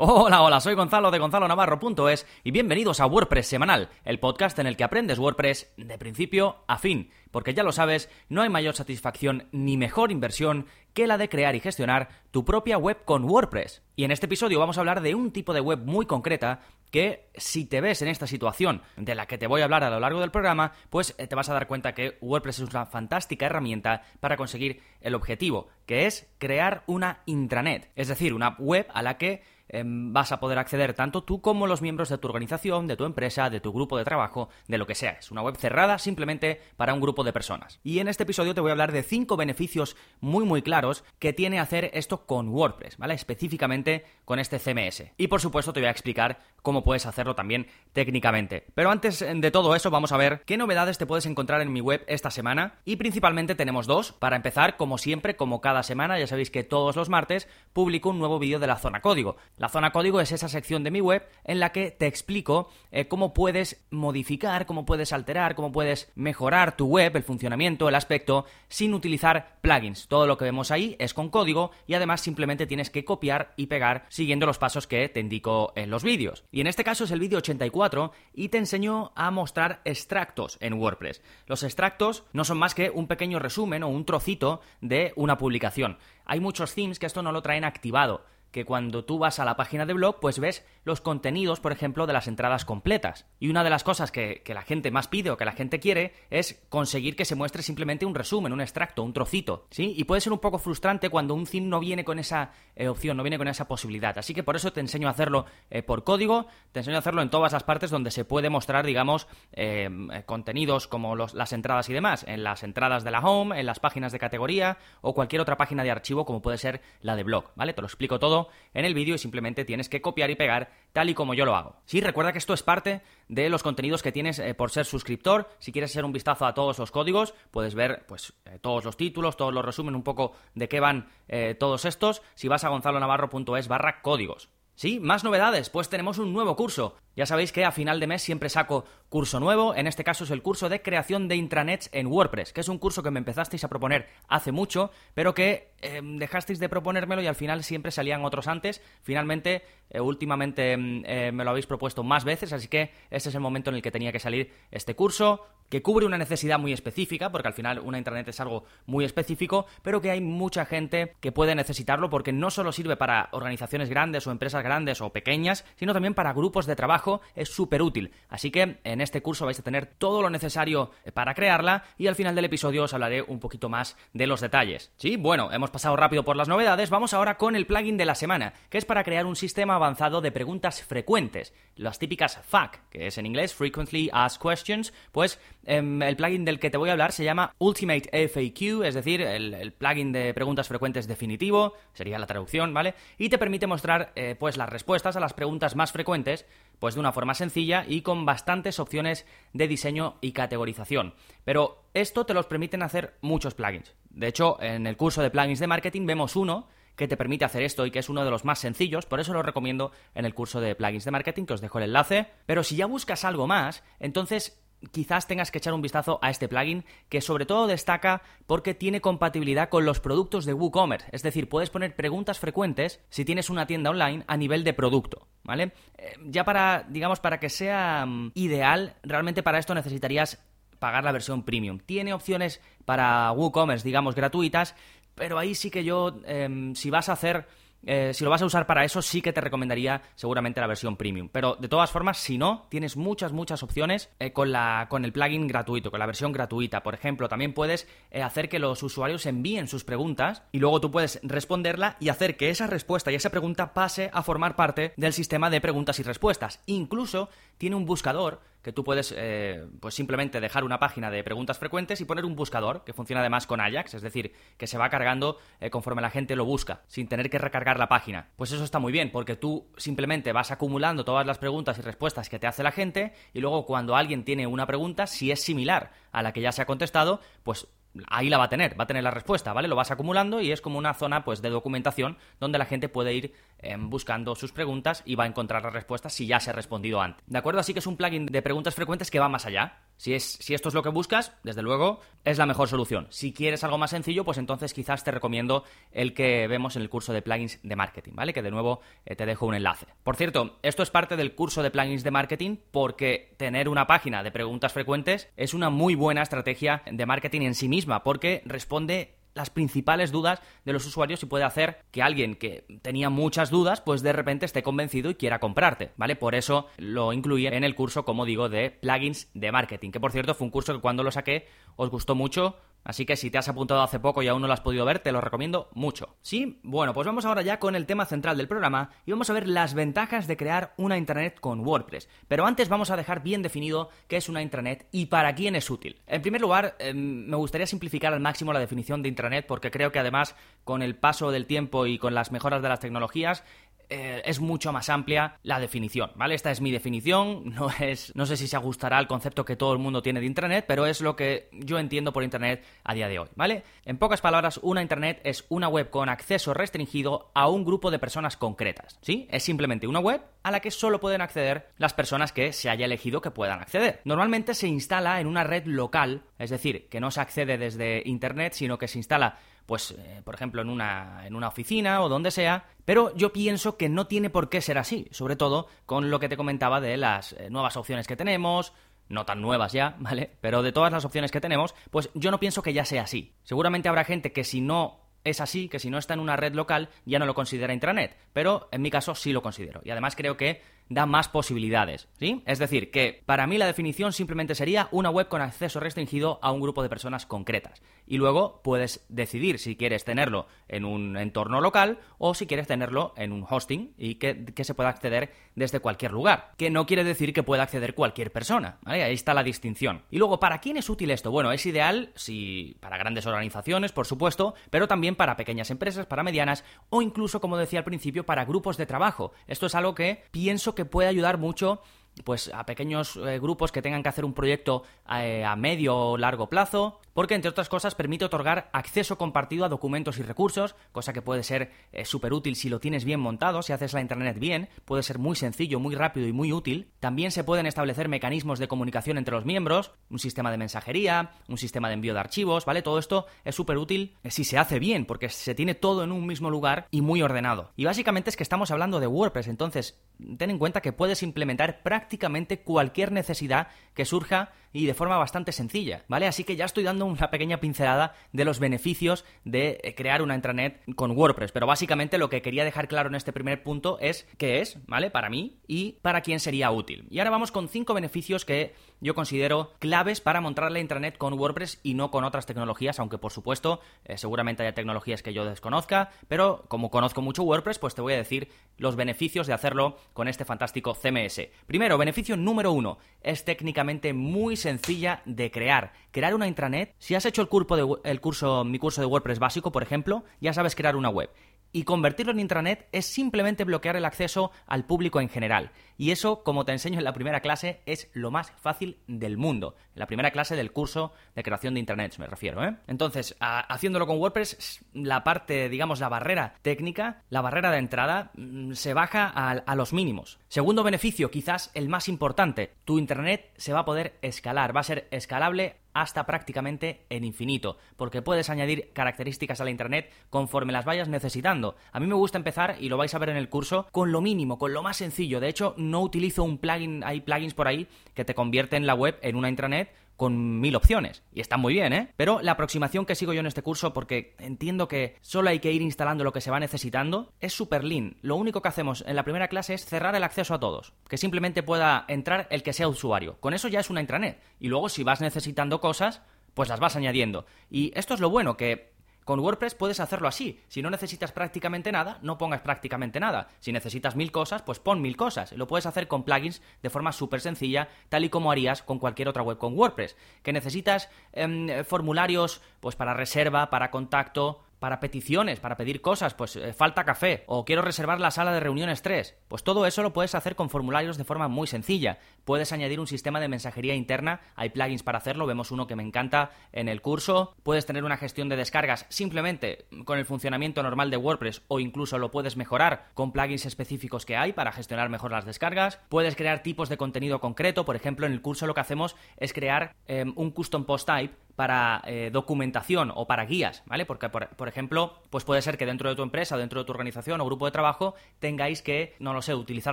Hola, 0.00 0.42
hola, 0.42 0.60
soy 0.60 0.74
Gonzalo 0.74 1.10
de 1.10 1.18
gonzalonavarro.es 1.18 2.24
y 2.44 2.52
bienvenidos 2.52 3.00
a 3.00 3.06
WordPress 3.06 3.48
Semanal, 3.48 3.88
el 4.04 4.20
podcast 4.20 4.56
en 4.60 4.68
el 4.68 4.76
que 4.76 4.84
aprendes 4.84 5.18
WordPress 5.18 5.72
de 5.76 5.98
principio 5.98 6.62
a 6.68 6.78
fin, 6.78 7.10
porque 7.32 7.52
ya 7.52 7.64
lo 7.64 7.72
sabes, 7.72 8.08
no 8.28 8.42
hay 8.42 8.48
mayor 8.48 8.76
satisfacción 8.76 9.48
ni 9.50 9.76
mejor 9.76 10.12
inversión 10.12 10.66
que 10.94 11.08
la 11.08 11.18
de 11.18 11.28
crear 11.28 11.56
y 11.56 11.60
gestionar 11.60 12.10
tu 12.30 12.44
propia 12.44 12.78
web 12.78 12.98
con 13.04 13.24
WordPress. 13.24 13.82
Y 13.96 14.04
en 14.04 14.12
este 14.12 14.26
episodio 14.26 14.60
vamos 14.60 14.78
a 14.78 14.82
hablar 14.82 15.00
de 15.00 15.16
un 15.16 15.32
tipo 15.32 15.52
de 15.52 15.60
web 15.60 15.80
muy 15.80 16.06
concreta 16.06 16.60
que 16.92 17.28
si 17.34 17.64
te 17.64 17.80
ves 17.80 18.00
en 18.00 18.08
esta 18.08 18.28
situación 18.28 18.82
de 18.96 19.16
la 19.16 19.26
que 19.26 19.36
te 19.36 19.48
voy 19.48 19.62
a 19.62 19.64
hablar 19.64 19.82
a 19.82 19.90
lo 19.90 19.98
largo 19.98 20.20
del 20.20 20.30
programa, 20.30 20.74
pues 20.90 21.16
eh, 21.18 21.26
te 21.26 21.34
vas 21.34 21.48
a 21.48 21.54
dar 21.54 21.66
cuenta 21.66 21.94
que 21.94 22.18
WordPress 22.20 22.60
es 22.60 22.70
una 22.70 22.86
fantástica 22.86 23.46
herramienta 23.46 24.02
para 24.20 24.36
conseguir 24.36 24.80
el 25.00 25.16
objetivo, 25.16 25.66
que 25.86 26.06
es 26.06 26.32
crear 26.38 26.84
una 26.86 27.22
intranet, 27.26 27.90
es 27.96 28.06
decir, 28.06 28.32
una 28.32 28.54
web 28.60 28.86
a 28.94 29.02
la 29.02 29.18
que 29.18 29.42
Em, 29.68 30.12
vas 30.12 30.32
a 30.32 30.40
poder 30.40 30.58
acceder 30.58 30.94
tanto 30.94 31.22
tú 31.22 31.40
como 31.40 31.66
los 31.66 31.82
miembros 31.82 32.08
de 32.08 32.18
tu 32.18 32.28
organización, 32.28 32.86
de 32.86 32.96
tu 32.96 33.04
empresa, 33.04 33.50
de 33.50 33.60
tu 33.60 33.72
grupo 33.72 33.98
de 33.98 34.04
trabajo, 34.04 34.48
de 34.66 34.78
lo 34.78 34.86
que 34.86 34.94
sea. 34.94 35.12
Es 35.12 35.30
una 35.30 35.42
web 35.42 35.56
cerrada 35.56 35.98
simplemente 35.98 36.60
para 36.76 36.94
un 36.94 37.00
grupo 37.00 37.24
de 37.24 37.32
personas. 37.32 37.80
Y 37.82 37.98
en 37.98 38.08
este 38.08 38.22
episodio 38.22 38.54
te 38.54 38.60
voy 38.60 38.70
a 38.70 38.72
hablar 38.72 38.92
de 38.92 39.02
cinco 39.02 39.36
beneficios 39.36 39.96
muy 40.20 40.44
muy 40.44 40.62
claros 40.62 41.04
que 41.18 41.32
tiene 41.32 41.60
hacer 41.60 41.90
esto 41.92 42.26
con 42.26 42.48
WordPress, 42.48 42.96
¿vale? 42.96 43.14
Específicamente 43.14 44.04
con 44.24 44.38
este 44.38 44.58
CMS. 44.58 45.12
Y 45.16 45.28
por 45.28 45.40
supuesto 45.40 45.72
te 45.72 45.80
voy 45.80 45.88
a 45.88 45.92
explicar 45.92 46.40
cómo 46.62 46.82
puedes 46.84 47.06
hacerlo 47.06 47.34
también 47.34 47.66
técnicamente. 47.92 48.66
Pero 48.74 48.90
antes 48.90 49.20
de 49.20 49.50
todo 49.50 49.74
eso 49.74 49.90
vamos 49.90 50.12
a 50.12 50.16
ver 50.16 50.42
qué 50.44 50.56
novedades 50.56 50.98
te 50.98 51.06
puedes 51.06 51.26
encontrar 51.26 51.60
en 51.60 51.72
mi 51.72 51.80
web 51.80 52.04
esta 52.06 52.30
semana. 52.30 52.74
Y 52.84 52.96
principalmente 52.96 53.54
tenemos 53.54 53.86
dos. 53.86 54.12
Para 54.12 54.36
empezar, 54.36 54.76
como 54.76 54.98
siempre, 54.98 55.36
como 55.36 55.60
cada 55.60 55.82
semana, 55.82 56.18
ya 56.18 56.26
sabéis 56.26 56.50
que 56.50 56.64
todos 56.64 56.96
los 56.96 57.08
martes 57.08 57.48
publico 57.72 58.10
un 58.10 58.18
nuevo 58.18 58.38
vídeo 58.38 58.58
de 58.58 58.66
la 58.66 58.76
zona 58.76 59.00
código. 59.00 59.36
La 59.58 59.68
zona 59.68 59.90
código 59.90 60.20
es 60.20 60.30
esa 60.30 60.48
sección 60.48 60.84
de 60.84 60.92
mi 60.92 61.00
web 61.00 61.26
en 61.42 61.58
la 61.58 61.72
que 61.72 61.90
te 61.90 62.06
explico 62.06 62.70
eh, 62.92 63.08
cómo 63.08 63.34
puedes 63.34 63.84
modificar, 63.90 64.66
cómo 64.66 64.86
puedes 64.86 65.12
alterar, 65.12 65.56
cómo 65.56 65.72
puedes 65.72 66.12
mejorar 66.14 66.76
tu 66.76 66.86
web, 66.86 67.16
el 67.16 67.24
funcionamiento, 67.24 67.88
el 67.88 67.96
aspecto, 67.96 68.46
sin 68.68 68.94
utilizar 68.94 69.58
plugins. 69.60 70.06
Todo 70.06 70.28
lo 70.28 70.38
que 70.38 70.44
vemos 70.44 70.70
ahí 70.70 70.94
es 71.00 71.12
con 71.12 71.28
código 71.28 71.72
y 71.88 71.94
además 71.94 72.20
simplemente 72.20 72.68
tienes 72.68 72.88
que 72.88 73.04
copiar 73.04 73.52
y 73.56 73.66
pegar 73.66 74.06
siguiendo 74.10 74.46
los 74.46 74.58
pasos 74.58 74.86
que 74.86 75.08
te 75.08 75.18
indico 75.18 75.72
en 75.74 75.90
los 75.90 76.04
vídeos. 76.04 76.44
Y 76.52 76.60
en 76.60 76.68
este 76.68 76.84
caso 76.84 77.02
es 77.02 77.10
el 77.10 77.18
vídeo 77.18 77.38
84 77.38 78.12
y 78.34 78.50
te 78.50 78.58
enseño 78.58 79.10
a 79.16 79.32
mostrar 79.32 79.80
extractos 79.84 80.56
en 80.60 80.74
WordPress. 80.74 81.20
Los 81.46 81.64
extractos 81.64 82.22
no 82.32 82.44
son 82.44 82.58
más 82.58 82.76
que 82.76 82.90
un 82.90 83.08
pequeño 83.08 83.40
resumen 83.40 83.82
o 83.82 83.88
un 83.88 84.04
trocito 84.04 84.60
de 84.80 85.12
una 85.16 85.36
publicación. 85.36 85.98
Hay 86.26 86.38
muchos 86.38 86.76
themes 86.76 87.00
que 87.00 87.06
esto 87.06 87.22
no 87.22 87.32
lo 87.32 87.42
traen 87.42 87.64
activado 87.64 88.24
que 88.50 88.64
cuando 88.64 89.04
tú 89.04 89.18
vas 89.18 89.38
a 89.38 89.44
la 89.44 89.56
página 89.56 89.86
de 89.86 89.92
blog, 89.92 90.20
pues 90.20 90.38
ves 90.38 90.64
los 90.84 91.00
contenidos, 91.00 91.60
por 91.60 91.72
ejemplo, 91.72 92.06
de 92.06 92.12
las 92.12 92.28
entradas 92.28 92.64
completas. 92.64 93.26
Y 93.38 93.50
una 93.50 93.62
de 93.62 93.70
las 93.70 93.84
cosas 93.84 94.10
que, 94.10 94.42
la 94.48 94.62
gente 94.62 94.90
más 94.90 95.08
pide 95.08 95.30
o 95.30 95.36
que 95.36 95.44
la 95.44 95.52
gente 95.52 95.78
quiere 95.78 96.14
es 96.30 96.64
conseguir 96.68 97.14
que 97.14 97.26
se 97.26 97.34
muestre 97.34 97.62
simplemente 97.62 98.06
un 98.06 98.14
resumen, 98.14 98.52
un 98.52 98.60
extracto, 98.60 99.02
un 99.02 99.12
trocito, 99.12 99.66
¿sí? 99.70 99.92
Y 99.96 100.04
puede 100.04 100.22
ser 100.22 100.32
un 100.32 100.38
poco 100.38 100.58
frustrante 100.58 101.10
cuando 101.10 101.34
un 101.34 101.44
theme 101.44 101.68
no 101.68 101.80
viene 101.80 102.04
con 102.04 102.18
esa 102.18 102.52
eh, 102.74 102.88
opción, 102.88 103.16
no 103.16 103.22
viene 103.22 103.38
con 103.38 103.48
esa 103.48 103.68
posibilidad. 103.68 104.16
Así 104.18 104.32
que 104.32 104.42
por 104.42 104.56
eso 104.56 104.72
te 104.72 104.80
enseño 104.80 105.08
a 105.08 105.10
hacerlo 105.10 105.44
eh, 105.70 105.82
por 105.82 106.02
código, 106.04 106.46
te 106.72 106.80
enseño 106.80 106.96
a 106.96 107.00
hacerlo 107.00 107.20
en 107.20 107.30
todas 107.30 107.52
las 107.52 107.64
partes 107.64 107.90
donde 107.90 108.10
se 108.10 108.24
puede 108.24 108.48
mostrar, 108.48 108.86
digamos, 108.86 109.28
eh, 109.52 109.90
contenidos 110.24 110.88
como 110.88 111.14
las 111.16 111.52
entradas 111.52 111.88
y 111.90 111.92
demás, 111.92 112.24
en 112.26 112.42
las 112.42 112.62
entradas 112.62 113.04
de 113.04 113.10
la 113.10 113.20
home, 113.20 113.60
en 113.60 113.66
las 113.66 113.80
páginas 113.80 114.12
de 114.12 114.18
categoría 114.18 114.78
o 115.02 115.14
cualquier 115.14 115.42
otra 115.42 115.56
página 115.56 115.82
de 115.84 115.90
archivo 115.90 116.24
como 116.24 116.40
puede 116.40 116.58
ser 116.58 116.80
la 117.02 117.14
de 117.14 117.24
blog, 117.24 117.50
¿vale? 117.54 117.74
Te 117.74 117.82
lo 117.82 117.86
explico 117.86 118.18
todo 118.18 118.37
en 118.74 118.84
el 118.84 118.94
vídeo 118.94 119.14
y 119.14 119.18
simplemente 119.18 119.64
tienes 119.64 119.88
que 119.88 120.00
copiar 120.00 120.30
y 120.30 120.36
pegar 120.36 120.70
tal 120.92 121.10
y 121.10 121.14
como 121.14 121.34
yo 121.34 121.44
lo 121.44 121.56
hago. 121.56 121.76
Sí, 121.84 122.00
recuerda 122.00 122.32
que 122.32 122.38
esto 122.38 122.54
es 122.54 122.62
parte 122.62 123.02
de 123.28 123.48
los 123.48 123.62
contenidos 123.62 124.02
que 124.02 124.12
tienes 124.12 124.38
eh, 124.38 124.54
por 124.54 124.70
ser 124.70 124.84
suscriptor. 124.86 125.48
Si 125.58 125.72
quieres 125.72 125.90
hacer 125.90 126.04
un 126.04 126.12
vistazo 126.12 126.46
a 126.46 126.54
todos 126.54 126.78
los 126.78 126.90
códigos, 126.90 127.34
puedes 127.50 127.74
ver 127.74 128.04
pues 128.06 128.32
eh, 128.44 128.58
todos 128.60 128.84
los 128.84 128.96
títulos, 128.96 129.36
todos 129.36 129.52
los 129.52 129.64
resumen 129.64 129.94
un 129.94 130.02
poco 130.02 130.32
de 130.54 130.68
qué 130.68 130.80
van 130.80 131.08
eh, 131.28 131.54
todos 131.58 131.84
estos. 131.84 132.22
Si 132.34 132.48
vas 132.48 132.64
a 132.64 132.68
gonzalonavarro.es 132.68 133.68
barra 133.68 134.02
códigos. 134.02 134.50
Sí, 134.78 135.00
más 135.00 135.24
novedades, 135.24 135.70
pues 135.70 135.88
tenemos 135.88 136.18
un 136.18 136.32
nuevo 136.32 136.54
curso. 136.54 136.94
Ya 137.18 137.26
sabéis 137.26 137.50
que 137.50 137.64
a 137.64 137.72
final 137.72 137.98
de 137.98 138.06
mes 138.06 138.22
siempre 138.22 138.48
saco 138.48 138.84
curso 139.08 139.40
nuevo, 139.40 139.74
en 139.74 139.88
este 139.88 140.04
caso 140.04 140.22
es 140.22 140.30
el 140.30 140.40
curso 140.40 140.68
de 140.68 140.82
creación 140.82 141.26
de 141.26 141.34
intranets 141.34 141.90
en 141.92 142.06
WordPress, 142.06 142.52
que 142.52 142.60
es 142.60 142.68
un 142.68 142.78
curso 142.78 143.02
que 143.02 143.10
me 143.10 143.18
empezasteis 143.18 143.64
a 143.64 143.68
proponer 143.68 144.06
hace 144.28 144.52
mucho, 144.52 144.92
pero 145.14 145.34
que 145.34 145.72
em, 145.80 146.18
dejasteis 146.18 146.60
de 146.60 146.68
proponérmelo 146.68 147.20
y 147.20 147.26
al 147.26 147.34
final 147.34 147.64
siempre 147.64 147.90
salían 147.90 148.24
otros 148.24 148.46
antes. 148.46 148.80
Finalmente, 149.02 149.64
eh, 149.90 150.00
últimamente 150.00 150.74
em, 150.74 151.02
eh, 151.06 151.32
me 151.32 151.42
lo 151.42 151.50
habéis 151.50 151.66
propuesto 151.66 152.04
más 152.04 152.24
veces, 152.24 152.52
así 152.52 152.68
que 152.68 152.92
este 153.10 153.30
es 153.30 153.34
el 153.34 153.40
momento 153.40 153.70
en 153.70 153.76
el 153.76 153.82
que 153.82 153.90
tenía 153.90 154.12
que 154.12 154.20
salir 154.20 154.52
este 154.70 154.94
curso, 154.94 155.44
que 155.68 155.82
cubre 155.82 156.06
una 156.06 156.18
necesidad 156.18 156.58
muy 156.58 156.72
específica, 156.72 157.30
porque 157.32 157.48
al 157.48 157.54
final 157.54 157.80
una 157.80 157.98
intranet 157.98 158.28
es 158.28 158.40
algo 158.40 158.64
muy 158.86 159.04
específico, 159.04 159.66
pero 159.82 160.00
que 160.00 160.10
hay 160.10 160.20
mucha 160.20 160.64
gente 160.64 161.14
que 161.20 161.32
puede 161.32 161.54
necesitarlo 161.54 162.08
porque 162.10 162.32
no 162.32 162.50
solo 162.50 162.72
sirve 162.72 162.96
para 162.96 163.28
organizaciones 163.32 163.90
grandes 163.90 164.26
o 164.26 164.30
empresas 164.30 164.62
grandes 164.62 165.00
o 165.00 165.10
pequeñas, 165.10 165.64
sino 165.76 165.92
también 165.92 166.14
para 166.14 166.32
grupos 166.32 166.66
de 166.66 166.76
trabajo 166.76 167.07
es 167.34 167.48
súper 167.48 167.82
útil. 167.82 168.12
Así 168.28 168.50
que 168.50 168.78
en 168.84 169.00
este 169.00 169.22
curso 169.22 169.46
vais 169.46 169.58
a 169.58 169.64
tener 169.64 169.86
todo 169.86 170.22
lo 170.22 170.30
necesario 170.30 170.90
para 171.14 171.34
crearla 171.34 171.84
y 171.96 172.06
al 172.06 172.14
final 172.14 172.34
del 172.34 172.44
episodio 172.44 172.84
os 172.84 172.94
hablaré 172.94 173.22
un 173.22 173.40
poquito 173.40 173.68
más 173.68 173.96
de 174.12 174.26
los 174.26 174.40
detalles. 174.40 174.92
Sí, 174.96 175.16
bueno, 175.16 175.52
hemos 175.52 175.70
pasado 175.70 175.96
rápido 175.96 176.24
por 176.24 176.36
las 176.36 176.48
novedades, 176.48 176.90
vamos 176.90 177.14
ahora 177.14 177.36
con 177.36 177.56
el 177.56 177.66
plugin 177.66 177.96
de 177.96 178.04
la 178.04 178.14
semana, 178.14 178.52
que 178.70 178.78
es 178.78 178.84
para 178.84 179.04
crear 179.04 179.26
un 179.26 179.36
sistema 179.36 179.74
avanzado 179.74 180.20
de 180.20 180.32
preguntas 180.32 180.82
frecuentes, 180.82 181.54
las 181.76 181.98
típicas 181.98 182.38
FAQ, 182.42 182.88
que 182.90 183.06
es 183.06 183.18
en 183.18 183.26
inglés 183.26 183.54
Frequently 183.54 184.10
Asked 184.12 184.40
Questions, 184.40 184.92
pues 185.12 185.40
em, 185.64 186.02
el 186.02 186.16
plugin 186.16 186.44
del 186.44 186.58
que 186.58 186.70
te 186.70 186.78
voy 186.78 186.88
a 186.88 186.92
hablar 186.92 187.12
se 187.12 187.24
llama 187.24 187.54
Ultimate 187.58 188.28
FAQ, 188.28 188.84
es 188.84 188.94
decir, 188.94 189.20
el, 189.22 189.72
plugin 189.72 190.12
de 190.12 190.34
preguntas 190.34 190.68
frecuentes 190.68 191.06
definitivo, 191.06 191.74
sería 191.92 192.18
la 192.18 192.26
traducción, 192.26 192.74
¿vale? 192.74 192.94
Y 193.18 193.28
te 193.28 193.38
permite 193.38 193.66
mostrar 193.66 194.12
eh, 194.16 194.36
pues 194.38 194.56
las 194.56 194.68
respuestas 194.68 195.16
a 195.16 195.20
las 195.20 195.34
preguntas 195.34 195.76
más 195.76 195.92
frecuentes 195.92 196.46
pues 196.78 196.94
de 196.94 197.00
una 197.00 197.12
forma 197.12 197.34
sencilla 197.34 197.84
y 197.86 198.02
con 198.02 198.24
bastantes 198.24 198.78
opciones 198.78 199.26
de 199.52 199.68
diseño 199.68 200.16
y 200.20 200.32
categorización. 200.32 201.14
Pero 201.44 201.84
esto 201.94 202.26
te 202.26 202.34
los 202.34 202.46
permiten 202.46 202.82
hacer 202.82 203.16
muchos 203.20 203.54
plugins. 203.54 203.94
De 204.10 204.28
hecho, 204.28 204.60
en 204.60 204.86
el 204.86 204.96
curso 204.96 205.22
de 205.22 205.30
plugins 205.30 205.60
de 205.60 205.66
marketing 205.66 206.06
vemos 206.06 206.36
uno 206.36 206.68
que 206.96 207.08
te 207.08 207.16
permite 207.16 207.44
hacer 207.44 207.62
esto 207.62 207.86
y 207.86 207.90
que 207.90 208.00
es 208.00 208.08
uno 208.08 208.24
de 208.24 208.30
los 208.30 208.44
más 208.44 208.58
sencillos, 208.58 209.06
por 209.06 209.20
eso 209.20 209.32
lo 209.32 209.42
recomiendo 209.42 209.92
en 210.14 210.24
el 210.24 210.34
curso 210.34 210.60
de 210.60 210.74
plugins 210.74 211.04
de 211.04 211.12
marketing, 211.12 211.46
que 211.46 211.54
os 211.54 211.60
dejo 211.60 211.78
el 211.78 211.84
enlace. 211.84 212.26
Pero 212.44 212.64
si 212.64 212.74
ya 212.74 212.86
buscas 212.86 213.24
algo 213.24 213.46
más, 213.46 213.84
entonces 214.00 214.60
quizás 214.92 215.26
tengas 215.26 215.50
que 215.50 215.58
echar 215.58 215.74
un 215.74 215.82
vistazo 215.82 216.18
a 216.22 216.30
este 216.30 216.48
plugin 216.48 216.84
que 217.08 217.20
sobre 217.20 217.46
todo 217.46 217.66
destaca 217.66 218.22
porque 218.46 218.74
tiene 218.74 219.00
compatibilidad 219.00 219.68
con 219.68 219.84
los 219.84 220.00
productos 220.00 220.44
de 220.44 220.54
WooCommerce, 220.54 221.08
es 221.12 221.22
decir, 221.22 221.48
puedes 221.48 221.70
poner 221.70 221.96
preguntas 221.96 222.38
frecuentes 222.38 223.00
si 223.08 223.24
tienes 223.24 223.50
una 223.50 223.66
tienda 223.66 223.90
online 223.90 224.24
a 224.26 224.36
nivel 224.36 224.64
de 224.64 224.74
producto, 224.74 225.26
¿vale? 225.42 225.72
Eh, 225.96 226.12
ya 226.26 226.44
para, 226.44 226.86
digamos, 226.88 227.20
para 227.20 227.40
que 227.40 227.48
sea 227.48 228.06
mm, 228.06 228.32
ideal, 228.34 228.96
realmente 229.02 229.42
para 229.42 229.58
esto 229.58 229.74
necesitarías 229.74 230.44
pagar 230.78 231.04
la 231.04 231.12
versión 231.12 231.42
premium. 231.42 231.78
Tiene 231.78 232.12
opciones 232.12 232.60
para 232.84 233.32
WooCommerce, 233.32 233.84
digamos, 233.84 234.14
gratuitas, 234.14 234.74
pero 235.14 235.38
ahí 235.38 235.54
sí 235.54 235.70
que 235.70 235.84
yo, 235.84 236.20
em, 236.24 236.74
si 236.74 236.90
vas 236.90 237.08
a 237.08 237.12
hacer 237.12 237.46
eh, 237.86 238.12
si 238.12 238.24
lo 238.24 238.30
vas 238.30 238.42
a 238.42 238.46
usar 238.46 238.66
para 238.66 238.84
eso, 238.84 239.02
sí 239.02 239.22
que 239.22 239.32
te 239.32 239.40
recomendaría 239.40 240.02
seguramente 240.14 240.60
la 240.60 240.66
versión 240.66 240.96
premium. 240.96 241.28
Pero 241.30 241.56
de 241.56 241.68
todas 241.68 241.90
formas, 241.90 242.18
si 242.18 242.38
no, 242.38 242.66
tienes 242.68 242.96
muchas, 242.96 243.32
muchas 243.32 243.62
opciones 243.62 244.10
eh, 244.18 244.32
con, 244.32 244.52
la, 244.52 244.86
con 244.88 245.04
el 245.04 245.12
plugin 245.12 245.46
gratuito, 245.46 245.90
con 245.90 246.00
la 246.00 246.06
versión 246.06 246.32
gratuita. 246.32 246.82
Por 246.82 246.94
ejemplo, 246.94 247.28
también 247.28 247.54
puedes 247.54 247.88
eh, 248.10 248.22
hacer 248.22 248.48
que 248.48 248.58
los 248.58 248.82
usuarios 248.82 249.26
envíen 249.26 249.68
sus 249.68 249.84
preguntas 249.84 250.42
y 250.52 250.58
luego 250.58 250.80
tú 250.80 250.90
puedes 250.90 251.20
responderla 251.22 251.96
y 252.00 252.08
hacer 252.08 252.36
que 252.36 252.50
esa 252.50 252.66
respuesta 252.66 253.12
y 253.12 253.14
esa 253.14 253.30
pregunta 253.30 253.74
pase 253.74 254.10
a 254.12 254.22
formar 254.22 254.56
parte 254.56 254.92
del 254.96 255.12
sistema 255.12 255.50
de 255.50 255.60
preguntas 255.60 255.98
y 255.98 256.02
respuestas. 256.02 256.60
Incluso 256.66 257.28
tiene 257.58 257.76
un 257.76 257.86
buscador 257.86 258.40
que 258.68 258.72
tú 258.74 258.84
puedes 258.84 259.14
eh, 259.16 259.64
pues 259.80 259.94
simplemente 259.94 260.42
dejar 260.42 260.62
una 260.62 260.78
página 260.78 261.10
de 261.10 261.24
preguntas 261.24 261.58
frecuentes 261.58 262.02
y 262.02 262.04
poner 262.04 262.26
un 262.26 262.36
buscador 262.36 262.84
que 262.84 262.92
funciona 262.92 263.20
además 263.20 263.46
con 263.46 263.62
Ajax, 263.62 263.94
es 263.94 264.02
decir, 264.02 264.34
que 264.58 264.66
se 264.66 264.76
va 264.76 264.90
cargando 264.90 265.38
eh, 265.58 265.70
conforme 265.70 266.02
la 266.02 266.10
gente 266.10 266.36
lo 266.36 266.44
busca, 266.44 266.82
sin 266.86 267.08
tener 267.08 267.30
que 267.30 267.38
recargar 267.38 267.78
la 267.78 267.88
página. 267.88 268.28
Pues 268.36 268.52
eso 268.52 268.62
está 268.62 268.78
muy 268.78 268.92
bien, 268.92 269.10
porque 269.10 269.36
tú 269.36 269.72
simplemente 269.78 270.34
vas 270.34 270.50
acumulando 270.50 271.02
todas 271.02 271.26
las 271.26 271.38
preguntas 271.38 271.78
y 271.78 271.80
respuestas 271.80 272.28
que 272.28 272.38
te 272.38 272.46
hace 272.46 272.62
la 272.62 272.70
gente 272.70 273.14
y 273.32 273.40
luego 273.40 273.64
cuando 273.64 273.96
alguien 273.96 274.22
tiene 274.22 274.46
una 274.46 274.66
pregunta, 274.66 275.06
si 275.06 275.30
es 275.30 275.40
similar 275.40 275.92
a 276.12 276.22
la 276.22 276.34
que 276.34 276.42
ya 276.42 276.52
se 276.52 276.60
ha 276.60 276.66
contestado, 276.66 277.22
pues 277.44 277.68
ahí 278.08 278.28
la 278.28 278.38
va 278.38 278.44
a 278.44 278.48
tener, 278.48 278.78
va 278.78 278.84
a 278.84 278.86
tener 278.86 279.02
la 279.02 279.10
respuesta, 279.10 279.52
¿vale? 279.52 279.68
Lo 279.68 279.76
vas 279.76 279.90
acumulando 279.90 280.40
y 280.40 280.52
es 280.52 280.60
como 280.60 280.78
una 280.78 280.94
zona 280.94 281.24
pues 281.24 281.42
de 281.42 281.50
documentación 281.50 282.16
donde 282.40 282.58
la 282.58 282.64
gente 282.64 282.88
puede 282.88 283.14
ir 283.14 283.34
em, 283.58 283.90
buscando 283.90 284.34
sus 284.34 284.52
preguntas 284.52 285.02
y 285.04 285.14
va 285.14 285.24
a 285.24 285.26
encontrar 285.26 285.62
las 285.62 285.72
respuestas 285.72 286.12
si 286.12 286.26
ya 286.26 286.40
se 286.40 286.50
ha 286.50 286.52
respondido 286.52 287.00
antes. 287.00 287.24
¿De 287.26 287.38
acuerdo? 287.38 287.60
Así 287.60 287.72
que 287.72 287.80
es 287.80 287.86
un 287.86 287.96
plugin 287.96 288.26
de 288.26 288.42
preguntas 288.42 288.74
frecuentes 288.74 289.10
que 289.10 289.18
va 289.18 289.28
más 289.28 289.46
allá. 289.46 289.78
Si, 289.98 290.14
es, 290.14 290.24
si 290.24 290.54
esto 290.54 290.68
es 290.68 290.74
lo 290.74 290.82
que 290.82 290.88
buscas, 290.88 291.34
desde 291.42 291.60
luego 291.60 292.00
es 292.24 292.38
la 292.38 292.46
mejor 292.46 292.68
solución. 292.68 293.06
Si 293.10 293.32
quieres 293.32 293.64
algo 293.64 293.78
más 293.78 293.90
sencillo, 293.90 294.24
pues 294.24 294.38
entonces 294.38 294.72
quizás 294.72 295.04
te 295.04 295.10
recomiendo 295.10 295.64
el 295.92 296.14
que 296.14 296.46
vemos 296.46 296.76
en 296.76 296.82
el 296.82 296.88
curso 296.88 297.12
de 297.12 297.20
plugins 297.20 297.58
de 297.62 297.76
marketing, 297.76 298.12
¿vale? 298.14 298.32
Que 298.32 298.42
de 298.42 298.50
nuevo 298.50 298.80
eh, 299.04 299.16
te 299.16 299.26
dejo 299.26 299.46
un 299.46 299.54
enlace. 299.54 299.86
Por 300.04 300.16
cierto, 300.16 300.58
esto 300.62 300.82
es 300.82 300.90
parte 300.90 301.16
del 301.16 301.34
curso 301.34 301.62
de 301.62 301.70
plugins 301.70 302.04
de 302.04 302.10
marketing 302.10 302.56
porque 302.70 303.34
tener 303.36 303.68
una 303.68 303.86
página 303.86 304.22
de 304.22 304.30
preguntas 304.30 304.72
frecuentes 304.72 305.28
es 305.36 305.52
una 305.52 305.68
muy 305.68 305.94
buena 305.94 306.22
estrategia 306.22 306.82
de 306.90 307.06
marketing 307.06 307.42
en 307.42 307.54
sí 307.54 307.68
misma 307.68 308.04
porque 308.04 308.42
responde 308.46 309.17
las 309.34 309.50
principales 309.50 310.12
dudas 310.12 310.40
de 310.64 310.72
los 310.72 310.86
usuarios 310.86 311.22
y 311.22 311.26
puede 311.26 311.44
hacer 311.44 311.78
que 311.90 312.02
alguien 312.02 312.34
que 312.34 312.64
tenía 312.82 313.10
muchas 313.10 313.50
dudas, 313.50 313.80
pues 313.80 314.02
de 314.02 314.12
repente 314.12 314.46
esté 314.46 314.62
convencido 314.62 315.10
y 315.10 315.14
quiera 315.14 315.38
comprarte, 315.38 315.92
¿vale? 315.96 316.16
Por 316.16 316.34
eso 316.34 316.66
lo 316.76 317.12
incluí 317.12 317.46
en 317.46 317.64
el 317.64 317.74
curso, 317.74 318.04
como 318.04 318.24
digo, 318.24 318.48
de 318.48 318.70
plugins 318.70 319.30
de 319.34 319.52
marketing, 319.52 319.90
que 319.90 320.00
por 320.00 320.12
cierto 320.12 320.34
fue 320.34 320.46
un 320.46 320.50
curso 320.50 320.74
que 320.74 320.80
cuando 320.80 321.02
lo 321.02 321.10
saqué 321.10 321.46
os 321.76 321.90
gustó 321.90 322.14
mucho, 322.14 322.56
Así 322.88 323.04
que 323.04 323.16
si 323.16 323.30
te 323.30 323.36
has 323.36 323.50
apuntado 323.50 323.82
hace 323.82 324.00
poco 324.00 324.22
y 324.22 324.28
aún 324.28 324.40
no 324.40 324.46
lo 324.46 324.54
has 324.54 324.62
podido 324.62 324.86
ver, 324.86 325.00
te 325.00 325.12
lo 325.12 325.20
recomiendo 325.20 325.68
mucho. 325.74 326.16
¿Sí? 326.22 326.58
Bueno, 326.62 326.94
pues 326.94 327.06
vamos 327.06 327.26
ahora 327.26 327.42
ya 327.42 327.58
con 327.58 327.76
el 327.76 327.84
tema 327.84 328.06
central 328.06 328.38
del 328.38 328.48
programa 328.48 328.92
y 329.04 329.10
vamos 329.10 329.28
a 329.28 329.34
ver 329.34 329.46
las 329.46 329.74
ventajas 329.74 330.26
de 330.26 330.38
crear 330.38 330.72
una 330.78 330.96
intranet 330.96 331.38
con 331.38 331.60
WordPress. 331.60 332.08
Pero 332.28 332.46
antes 332.46 332.70
vamos 332.70 332.90
a 332.90 332.96
dejar 332.96 333.22
bien 333.22 333.42
definido 333.42 333.90
qué 334.06 334.16
es 334.16 334.30
una 334.30 334.40
intranet 334.40 334.86
y 334.90 335.04
para 335.06 335.34
quién 335.34 335.54
es 335.54 335.68
útil. 335.68 336.00
En 336.06 336.22
primer 336.22 336.40
lugar, 336.40 336.76
em, 336.78 337.26
me 337.26 337.36
gustaría 337.36 337.66
simplificar 337.66 338.14
al 338.14 338.20
máximo 338.20 338.54
la 338.54 338.60
definición 338.60 339.02
de 339.02 339.10
intranet 339.10 339.46
porque 339.46 339.70
creo 339.70 339.92
que 339.92 339.98
además 339.98 340.34
con 340.64 340.80
el 340.80 340.96
paso 340.96 341.30
del 341.30 341.44
tiempo 341.44 341.84
y 341.84 341.98
con 341.98 342.14
las 342.14 342.32
mejoras 342.32 342.62
de 342.62 342.70
las 342.70 342.80
tecnologías 342.80 343.44
eh, 343.90 344.20
es 344.26 344.38
mucho 344.38 344.70
más 344.70 344.90
amplia 344.90 345.38
la 345.42 345.58
definición, 345.58 346.10
¿vale? 346.14 346.34
Esta 346.34 346.50
es 346.50 346.60
mi 346.60 346.70
definición, 346.70 347.42
no 347.54 347.70
es, 347.80 348.14
no 348.14 348.26
sé 348.26 348.36
si 348.36 348.46
se 348.46 348.56
ajustará 348.56 348.98
al 348.98 349.06
concepto 349.06 349.44
que 349.46 349.56
todo 349.56 349.72
el 349.72 349.78
mundo 349.78 350.02
tiene 350.02 350.20
de 350.20 350.26
Internet, 350.26 350.66
pero 350.68 350.84
es 350.86 351.00
lo 351.00 351.16
que 351.16 351.48
yo 351.52 351.78
entiendo 351.78 352.12
por 352.12 352.22
Internet 352.22 352.62
a 352.84 352.94
día 352.94 353.08
de 353.08 353.18
hoy, 353.18 353.28
¿vale? 353.36 353.62
En 353.84 353.98
pocas 353.98 354.20
palabras, 354.20 354.58
una 354.62 354.82
Internet 354.82 355.20
es 355.24 355.44
una 355.48 355.68
web 355.68 355.90
con 355.90 356.08
acceso 356.08 356.54
restringido 356.54 357.30
a 357.34 357.48
un 357.48 357.64
grupo 357.64 357.90
de 357.90 357.98
personas 357.98 358.36
concretas, 358.36 358.98
¿sí? 359.02 359.26
Es 359.30 359.42
simplemente 359.42 359.86
una 359.86 360.00
web 360.00 360.22
a 360.42 360.50
la 360.50 360.60
que 360.60 360.70
solo 360.70 361.00
pueden 361.00 361.20
acceder 361.20 361.68
las 361.76 361.94
personas 361.94 362.32
que 362.32 362.52
se 362.52 362.70
haya 362.70 362.86
elegido 362.86 363.20
que 363.20 363.30
puedan 363.30 363.60
acceder. 363.60 364.00
Normalmente 364.04 364.54
se 364.54 364.68
instala 364.68 365.20
en 365.20 365.26
una 365.26 365.44
red 365.44 365.66
local, 365.66 366.22
es 366.38 366.50
decir, 366.50 366.88
que 366.88 367.00
no 367.00 367.10
se 367.10 367.20
accede 367.20 367.58
desde 367.58 368.02
Internet, 368.04 368.54
sino 368.54 368.78
que 368.78 368.88
se 368.88 368.98
instala 368.98 369.38
pues, 369.68 369.90
eh, 369.90 370.22
por 370.24 370.34
ejemplo, 370.34 370.62
en 370.62 370.70
una, 370.70 371.26
en 371.26 371.34
una 371.34 371.48
oficina 371.48 372.00
o 372.00 372.08
donde 372.08 372.30
sea, 372.30 372.64
pero 372.86 373.14
yo 373.14 373.34
pienso 373.34 373.76
que 373.76 373.90
no 373.90 374.06
tiene 374.06 374.30
por 374.30 374.48
qué 374.48 374.62
ser 374.62 374.78
así, 374.78 375.06
sobre 375.10 375.36
todo 375.36 375.68
con 375.84 376.08
lo 376.10 376.18
que 376.18 376.30
te 376.30 376.38
comentaba 376.38 376.80
de 376.80 376.96
las 376.96 377.34
eh, 377.34 377.50
nuevas 377.50 377.76
opciones 377.76 378.06
que 378.06 378.16
tenemos, 378.16 378.72
no 379.08 379.24
tan 379.24 379.40
nuevas 379.40 379.72
ya, 379.72 379.96
¿vale? 380.00 380.30
Pero 380.40 380.62
de 380.62 380.72
todas 380.72 380.92
las 380.92 381.04
opciones 381.04 381.30
que 381.30 381.40
tenemos, 381.40 381.74
pues 381.90 382.10
yo 382.14 382.30
no 382.30 382.40
pienso 382.40 382.62
que 382.62 382.72
ya 382.72 382.84
sea 382.84 383.02
así. 383.02 383.34
Seguramente 383.42 383.88
habrá 383.88 384.04
gente 384.04 384.32
que 384.32 384.44
si 384.44 384.60
no 384.60 385.00
es 385.24 385.40
así, 385.40 385.68
que 385.68 385.78
si 385.78 385.90
no 385.90 385.98
está 385.98 386.14
en 386.14 386.20
una 386.20 386.36
red 386.36 386.54
local 386.54 386.88
ya 387.04 387.18
no 387.18 387.26
lo 387.26 387.34
considera 387.34 387.74
intranet, 387.74 388.16
pero 388.32 388.68
en 388.72 388.82
mi 388.82 388.90
caso 388.90 389.14
sí 389.14 389.32
lo 389.32 389.42
considero. 389.42 389.80
Y 389.84 389.90
además 389.90 390.16
creo 390.16 390.36
que 390.36 390.62
da 390.88 391.06
más 391.06 391.28
posibilidades, 391.28 392.08
¿sí? 392.18 392.42
Es 392.46 392.58
decir, 392.58 392.90
que 392.90 393.22
para 393.26 393.46
mí 393.46 393.58
la 393.58 393.66
definición 393.66 394.12
simplemente 394.12 394.54
sería 394.54 394.88
una 394.90 395.10
web 395.10 395.28
con 395.28 395.42
acceso 395.42 395.80
restringido 395.80 396.38
a 396.42 396.52
un 396.52 396.60
grupo 396.60 396.82
de 396.82 396.88
personas 396.88 397.26
concretas. 397.26 397.82
Y 398.06 398.16
luego 398.16 398.62
puedes 398.62 399.04
decidir 399.08 399.58
si 399.58 399.76
quieres 399.76 400.04
tenerlo 400.04 400.46
en 400.66 400.84
un 400.84 401.16
entorno 401.16 401.60
local 401.60 401.98
o 402.16 402.34
si 402.34 402.46
quieres 402.46 402.66
tenerlo 402.66 403.12
en 403.16 403.32
un 403.32 403.44
hosting 403.48 403.92
y 403.98 404.14
que, 404.14 404.64
se 404.64 404.74
pueda 404.74 404.88
acceder 404.88 405.32
desde 405.54 405.80
cualquier 405.80 406.12
lugar. 406.12 406.52
Que 406.56 406.70
no 406.70 406.86
quiere 406.86 407.04
decir 407.04 407.32
que 407.32 407.42
pueda 407.42 407.62
acceder 407.62 407.94
cualquier 407.94 408.32
persona, 408.32 408.78
Ahí 408.84 409.00
está 409.12 409.34
la 409.34 409.42
distinción. 409.42 410.02
Y 410.10 410.18
luego, 410.18 410.40
¿para 410.40 410.58
quién 410.58 410.76
es 410.76 410.88
útil 410.88 411.10
esto? 411.10 411.30
Bueno, 411.30 411.52
es 411.52 411.64
ideal 411.66 412.12
si 412.14 412.76
para 412.80 412.96
grandes 412.96 413.26
organizaciones, 413.26 413.92
por 413.92 414.06
supuesto, 414.06 414.54
pero 414.70 414.88
también 414.88 415.16
para 415.16 415.36
pequeñas 415.36 415.70
empresas, 415.70 416.06
para 416.06 416.22
medianas 416.22 416.64
o 416.90 417.02
incluso, 417.02 417.40
como 417.40 417.56
decía 417.56 417.80
al 417.80 417.84
principio, 417.84 418.24
para 418.24 418.44
grupos 418.44 418.76
de 418.76 418.86
trabajo. 418.86 419.32
Esto 419.46 419.66
es 419.66 419.74
algo 419.74 419.94
que 419.94 420.24
pienso 420.30 420.74
que 420.78 420.84
puede 420.84 421.08
ayudar 421.08 421.38
mucho 421.38 421.82
pues 422.24 422.50
a 422.54 422.64
pequeños 422.64 423.16
eh, 423.16 423.40
grupos 423.40 423.72
que 423.72 423.82
tengan 423.82 424.02
que 424.02 424.08
hacer 424.08 424.24
un 424.24 424.32
proyecto 424.32 424.84
eh, 425.10 425.44
a 425.44 425.56
medio 425.56 425.96
o 425.96 426.16
largo 426.16 426.48
plazo, 426.48 427.00
porque 427.18 427.34
entre 427.34 427.50
otras 427.50 427.68
cosas 427.68 427.96
permite 427.96 428.24
otorgar 428.24 428.70
acceso 428.72 429.18
compartido 429.18 429.64
a 429.64 429.68
documentos 429.68 430.18
y 430.18 430.22
recursos, 430.22 430.76
cosa 430.92 431.12
que 431.12 431.20
puede 431.20 431.42
ser 431.42 431.72
eh, 431.90 432.04
súper 432.04 432.32
útil 432.32 432.54
si 432.54 432.68
lo 432.68 432.78
tienes 432.78 433.04
bien 433.04 433.18
montado, 433.18 433.60
si 433.62 433.72
haces 433.72 433.92
la 433.92 434.00
internet 434.00 434.38
bien, 434.38 434.68
puede 434.84 435.02
ser 435.02 435.18
muy 435.18 435.34
sencillo, 435.34 435.80
muy 435.80 435.96
rápido 435.96 436.28
y 436.28 436.32
muy 436.32 436.52
útil. 436.52 436.92
También 437.00 437.32
se 437.32 437.42
pueden 437.42 437.66
establecer 437.66 438.08
mecanismos 438.08 438.60
de 438.60 438.68
comunicación 438.68 439.18
entre 439.18 439.34
los 439.34 439.44
miembros, 439.44 439.90
un 440.10 440.20
sistema 440.20 440.52
de 440.52 440.58
mensajería, 440.58 441.32
un 441.48 441.58
sistema 441.58 441.88
de 441.88 441.94
envío 441.94 442.14
de 442.14 442.20
archivos, 442.20 442.64
¿vale? 442.64 442.82
Todo 442.82 443.00
esto 443.00 443.26
es 443.44 443.56
súper 443.56 443.78
útil 443.78 444.14
si 444.22 444.44
se 444.44 444.56
hace 444.56 444.78
bien, 444.78 445.04
porque 445.04 445.28
se 445.28 445.56
tiene 445.56 445.74
todo 445.74 446.04
en 446.04 446.12
un 446.12 446.24
mismo 446.24 446.50
lugar 446.50 446.86
y 446.92 447.00
muy 447.00 447.20
ordenado. 447.20 447.72
Y 447.74 447.84
básicamente 447.84 448.30
es 448.30 448.36
que 448.36 448.44
estamos 448.44 448.70
hablando 448.70 449.00
de 449.00 449.08
WordPress, 449.08 449.48
entonces 449.48 450.00
ten 450.36 450.50
en 450.50 450.58
cuenta 450.58 450.82
que 450.82 450.92
puedes 450.92 451.24
implementar 451.24 451.82
prácticamente 451.82 452.60
cualquier 452.60 453.10
necesidad 453.10 453.68
que 453.94 454.04
surja 454.04 454.52
y 454.72 454.86
de 454.86 454.94
forma 454.94 455.16
bastante 455.16 455.52
sencilla, 455.52 456.04
¿vale? 456.08 456.26
Así 456.26 456.44
que 456.44 456.56
ya 456.56 456.66
estoy 456.66 456.84
dando 456.84 457.07
una 457.08 457.30
pequeña 457.30 457.60
pincelada 457.60 458.14
de 458.32 458.44
los 458.44 458.58
beneficios 458.58 459.24
de 459.44 459.80
eh, 459.82 459.94
crear 459.94 460.22
una 460.22 460.34
intranet 460.34 460.82
con 460.94 461.12
WordPress, 461.12 461.52
pero 461.52 461.66
básicamente 461.66 462.18
lo 462.18 462.28
que 462.28 462.42
quería 462.42 462.64
dejar 462.64 462.88
claro 462.88 463.08
en 463.08 463.14
este 463.14 463.32
primer 463.32 463.62
punto 463.62 463.98
es 464.00 464.26
qué 464.36 464.60
es, 464.60 464.78
¿vale? 464.86 465.10
Para 465.10 465.30
mí 465.30 465.58
y 465.66 465.92
para 466.02 466.20
quién 466.20 466.40
sería 466.40 466.70
útil. 466.70 467.06
Y 467.10 467.18
ahora 467.18 467.30
vamos 467.30 467.52
con 467.52 467.68
cinco 467.68 467.94
beneficios 467.94 468.44
que 468.44 468.74
yo 469.00 469.14
considero 469.14 469.72
claves 469.78 470.20
para 470.20 470.40
montar 470.40 470.70
la 470.70 470.80
intranet 470.80 471.18
con 471.18 471.34
WordPress 471.34 471.80
y 471.82 471.94
no 471.94 472.10
con 472.10 472.24
otras 472.24 472.46
tecnologías, 472.46 472.98
aunque 472.98 473.18
por 473.18 473.32
supuesto 473.32 473.80
eh, 474.04 474.18
seguramente 474.18 474.62
haya 474.62 474.74
tecnologías 474.74 475.22
que 475.22 475.32
yo 475.32 475.44
desconozca, 475.44 476.10
pero 476.26 476.64
como 476.68 476.90
conozco 476.90 477.22
mucho 477.22 477.42
WordPress, 477.42 477.78
pues 477.78 477.94
te 477.94 478.02
voy 478.02 478.14
a 478.14 478.18
decir 478.18 478.48
los 478.76 478.96
beneficios 478.96 479.46
de 479.46 479.52
hacerlo 479.52 479.98
con 480.12 480.28
este 480.28 480.44
fantástico 480.44 480.94
CMS. 480.94 481.48
Primero, 481.66 481.98
beneficio 481.98 482.36
número 482.36 482.72
uno, 482.72 482.98
es 483.22 483.44
técnicamente 483.44 484.12
muy 484.12 484.56
sencilla 484.56 485.22
de 485.24 485.50
crear. 485.50 485.92
Crear 486.10 486.34
una 486.34 486.48
intranet, 486.48 486.94
si 486.98 487.14
has 487.14 487.24
hecho 487.26 487.42
el 487.42 487.48
curso, 487.48 488.64
mi 488.64 488.78
curso 488.78 489.00
de 489.00 489.06
WordPress 489.06 489.38
básico, 489.38 489.72
por 489.72 489.82
ejemplo, 489.82 490.24
ya 490.40 490.52
sabes 490.52 490.74
crear 490.74 490.96
una 490.96 491.08
web 491.08 491.30
y 491.72 491.84
convertirlo 491.84 492.32
en 492.32 492.40
intranet 492.40 492.88
es 492.92 493.06
simplemente 493.06 493.64
bloquear 493.64 493.96
el 493.96 494.04
acceso 494.04 494.50
al 494.66 494.84
público 494.86 495.20
en 495.20 495.28
general. 495.28 495.70
Y 495.96 496.12
eso, 496.12 496.42
como 496.44 496.64
te 496.64 496.72
enseño 496.72 496.98
en 496.98 497.04
la 497.04 497.12
primera 497.12 497.40
clase, 497.40 497.82
es 497.84 498.08
lo 498.12 498.30
más 498.30 498.52
fácil 498.52 498.98
del 499.06 499.36
mundo. 499.36 499.74
La 499.94 500.06
primera 500.06 500.30
clase 500.30 500.56
del 500.56 500.72
curso 500.72 501.12
de 501.34 501.42
creación 501.42 501.74
de 501.74 501.80
intranets, 501.80 502.18
me 502.18 502.26
refiero. 502.26 502.64
¿eh? 502.64 502.76
Entonces, 502.86 503.36
haciéndolo 503.40 504.06
con 504.06 504.18
WordPress, 504.18 504.84
la 504.92 505.24
parte, 505.24 505.68
digamos, 505.68 506.00
la 506.00 506.08
barrera 506.08 506.54
técnica, 506.62 507.22
la 507.30 507.40
barrera 507.40 507.70
de 507.70 507.78
entrada, 507.78 508.30
mm, 508.34 508.72
se 508.72 508.94
baja 508.94 509.26
a, 509.26 509.74
los 509.74 509.92
mínimos. 509.92 510.38
Segundo 510.48 510.82
beneficio, 510.82 511.30
quizás 511.30 511.70
el 511.74 511.88
más 511.88 512.08
importante, 512.08 512.74
tu 512.84 512.98
internet 512.98 513.52
se 513.56 513.72
va 513.72 513.80
a 513.80 513.84
poder 513.84 514.18
escalar, 514.22 514.74
va 514.74 514.80
a 514.80 514.84
ser 514.84 515.06
escalable 515.10 515.76
hasta 516.00 516.26
prácticamente 516.26 517.04
en 517.10 517.24
infinito, 517.24 517.76
porque 517.96 518.22
puedes 518.22 518.50
añadir 518.50 518.90
características 518.92 519.60
a 519.60 519.64
la 519.64 519.70
Internet 519.70 520.10
conforme 520.30 520.72
las 520.72 520.84
vayas 520.84 521.08
necesitando. 521.08 521.76
A 521.92 522.00
mí 522.00 522.06
me 522.06 522.14
gusta 522.14 522.38
empezar, 522.38 522.76
y 522.80 522.88
lo 522.88 522.96
vais 522.96 523.14
a 523.14 523.18
ver 523.18 523.30
en 523.30 523.36
el 523.36 523.48
curso, 523.48 523.86
con 523.92 524.12
lo 524.12 524.20
mínimo, 524.20 524.58
con 524.58 524.72
lo 524.72 524.82
más 524.82 524.96
sencillo. 524.96 525.40
De 525.40 525.48
hecho, 525.48 525.74
no 525.76 526.00
utilizo 526.00 526.44
un 526.44 526.58
plugin, 526.58 527.02
hay 527.04 527.20
plugins 527.20 527.54
por 527.54 527.68
ahí 527.68 527.88
que 528.14 528.24
te 528.24 528.34
convierten 528.34 528.86
la 528.86 528.94
web 528.94 529.18
en 529.22 529.36
una 529.36 529.48
intranet 529.48 529.90
con 530.18 530.58
mil 530.58 530.74
opciones. 530.74 531.22
Y 531.32 531.40
está 531.40 531.56
muy 531.56 531.74
bien, 531.74 531.92
¿eh? 531.92 532.12
Pero 532.16 532.40
la 532.42 532.52
aproximación 532.52 533.06
que 533.06 533.14
sigo 533.14 533.32
yo 533.32 533.38
en 533.38 533.46
este 533.46 533.62
curso, 533.62 533.92
porque 533.94 534.34
entiendo 534.40 534.88
que 534.88 535.14
solo 535.20 535.48
hay 535.48 535.60
que 535.60 535.70
ir 535.70 535.80
instalando 535.80 536.24
lo 536.24 536.32
que 536.32 536.40
se 536.40 536.50
va 536.50 536.58
necesitando, 536.58 537.32
es 537.40 537.52
super 537.52 537.84
lean. 537.84 538.16
Lo 538.20 538.34
único 538.34 538.60
que 538.60 538.68
hacemos 538.68 539.04
en 539.06 539.14
la 539.14 539.22
primera 539.22 539.46
clase 539.46 539.74
es 539.74 539.86
cerrar 539.86 540.16
el 540.16 540.24
acceso 540.24 540.54
a 540.54 540.58
todos. 540.58 540.92
Que 541.08 541.18
simplemente 541.18 541.62
pueda 541.62 542.04
entrar 542.08 542.48
el 542.50 542.64
que 542.64 542.72
sea 542.72 542.88
usuario. 542.88 543.38
Con 543.38 543.54
eso 543.54 543.68
ya 543.68 543.78
es 543.78 543.90
una 543.90 544.00
intranet. 544.00 544.42
Y 544.58 544.66
luego 544.66 544.88
si 544.88 545.04
vas 545.04 545.20
necesitando 545.20 545.80
cosas, 545.80 546.20
pues 546.52 546.68
las 546.68 546.80
vas 546.80 546.96
añadiendo. 546.96 547.46
Y 547.70 547.92
esto 547.94 548.14
es 548.14 548.20
lo 548.20 548.28
bueno, 548.28 548.56
que 548.56 548.97
con 549.28 549.40
WordPress 549.40 549.74
puedes 549.74 550.00
hacerlo 550.00 550.26
así. 550.26 550.58
Si 550.68 550.80
no 550.80 550.88
necesitas 550.88 551.32
prácticamente 551.32 551.92
nada, 551.92 552.18
no 552.22 552.38
pongas 552.38 552.62
prácticamente 552.62 553.20
nada. 553.20 553.48
Si 553.60 553.72
necesitas 553.72 554.16
mil 554.16 554.32
cosas, 554.32 554.62
pues 554.62 554.78
pon 554.78 555.02
mil 555.02 555.18
cosas. 555.18 555.52
Lo 555.52 555.66
puedes 555.66 555.84
hacer 555.84 556.08
con 556.08 556.22
plugins 556.22 556.62
de 556.82 556.88
forma 556.88 557.12
súper 557.12 557.42
sencilla, 557.42 557.90
tal 558.08 558.24
y 558.24 558.30
como 558.30 558.50
harías 558.50 558.82
con 558.82 558.98
cualquier 558.98 559.28
otra 559.28 559.42
web 559.42 559.58
con 559.58 559.76
WordPress. 559.76 560.16
Que 560.42 560.54
necesitas 560.54 561.10
em, 561.34 561.84
formularios 561.84 562.62
pues 562.80 562.96
para 562.96 563.12
reserva, 563.12 563.68
para 563.68 563.90
contacto, 563.90 564.62
para 564.78 565.00
peticiones, 565.00 565.60
para 565.60 565.76
pedir 565.76 566.00
cosas, 566.00 566.34
pues 566.34 566.56
eh, 566.56 566.72
falta 566.72 567.04
café 567.04 567.44
o 567.46 567.64
quiero 567.64 567.82
reservar 567.82 568.20
la 568.20 568.30
sala 568.30 568.52
de 568.52 568.60
reuniones 568.60 569.02
3. 569.02 569.36
Pues 569.48 569.64
todo 569.64 569.86
eso 569.86 570.02
lo 570.02 570.12
puedes 570.12 570.34
hacer 570.34 570.56
con 570.56 570.70
formularios 570.70 571.16
de 571.16 571.24
forma 571.24 571.48
muy 571.48 571.66
sencilla. 571.66 572.18
Puedes 572.44 572.72
añadir 572.72 573.00
un 573.00 573.06
sistema 573.06 573.40
de 573.40 573.48
mensajería 573.48 573.94
interna, 573.94 574.40
hay 574.56 574.70
plugins 574.70 575.02
para 575.02 575.18
hacerlo, 575.18 575.46
vemos 575.46 575.70
uno 575.70 575.86
que 575.86 575.96
me 575.96 576.02
encanta 576.02 576.50
en 576.72 576.88
el 576.88 577.02
curso. 577.02 577.54
Puedes 577.62 577.86
tener 577.86 578.04
una 578.04 578.16
gestión 578.16 578.48
de 578.48 578.56
descargas 578.56 579.06
simplemente 579.08 579.86
con 580.04 580.18
el 580.18 580.24
funcionamiento 580.24 580.82
normal 580.82 581.10
de 581.10 581.16
WordPress 581.16 581.62
o 581.68 581.80
incluso 581.80 582.18
lo 582.18 582.30
puedes 582.30 582.56
mejorar 582.56 583.08
con 583.14 583.32
plugins 583.32 583.66
específicos 583.66 584.24
que 584.24 584.36
hay 584.36 584.52
para 584.52 584.72
gestionar 584.72 585.08
mejor 585.08 585.32
las 585.32 585.44
descargas. 585.44 586.00
Puedes 586.08 586.36
crear 586.36 586.62
tipos 586.62 586.88
de 586.88 586.96
contenido 586.96 587.40
concreto, 587.40 587.84
por 587.84 587.96
ejemplo, 587.96 588.26
en 588.26 588.32
el 588.32 588.42
curso 588.42 588.66
lo 588.66 588.74
que 588.74 588.80
hacemos 588.80 589.16
es 589.36 589.52
crear 589.52 589.94
em, 590.06 590.32
un 590.36 590.50
custom 590.50 590.84
post 590.84 591.06
type 591.06 591.34
para 591.58 592.02
eh, 592.06 592.30
documentación 592.32 593.10
o 593.12 593.26
para 593.26 593.44
guías, 593.44 593.82
¿vale? 593.86 594.06
Porque, 594.06 594.28
por, 594.28 594.68
ejemplo, 594.68 595.18
pues 595.28 595.42
puede 595.42 595.60
ser 595.60 595.76
que 595.76 595.86
dentro 595.86 596.08
de 596.08 596.14
tu 596.14 596.22
empresa, 596.22 596.56
dentro 596.56 596.78
de 596.78 596.86
tu 596.86 596.92
organización 596.92 597.40
o 597.40 597.44
grupo 597.44 597.66
de 597.66 597.72
trabajo 597.72 598.14
tengáis 598.38 598.80
que, 598.80 599.16
no 599.18 599.32
lo 599.34 599.42
sé, 599.42 599.56
utilizar 599.56 599.92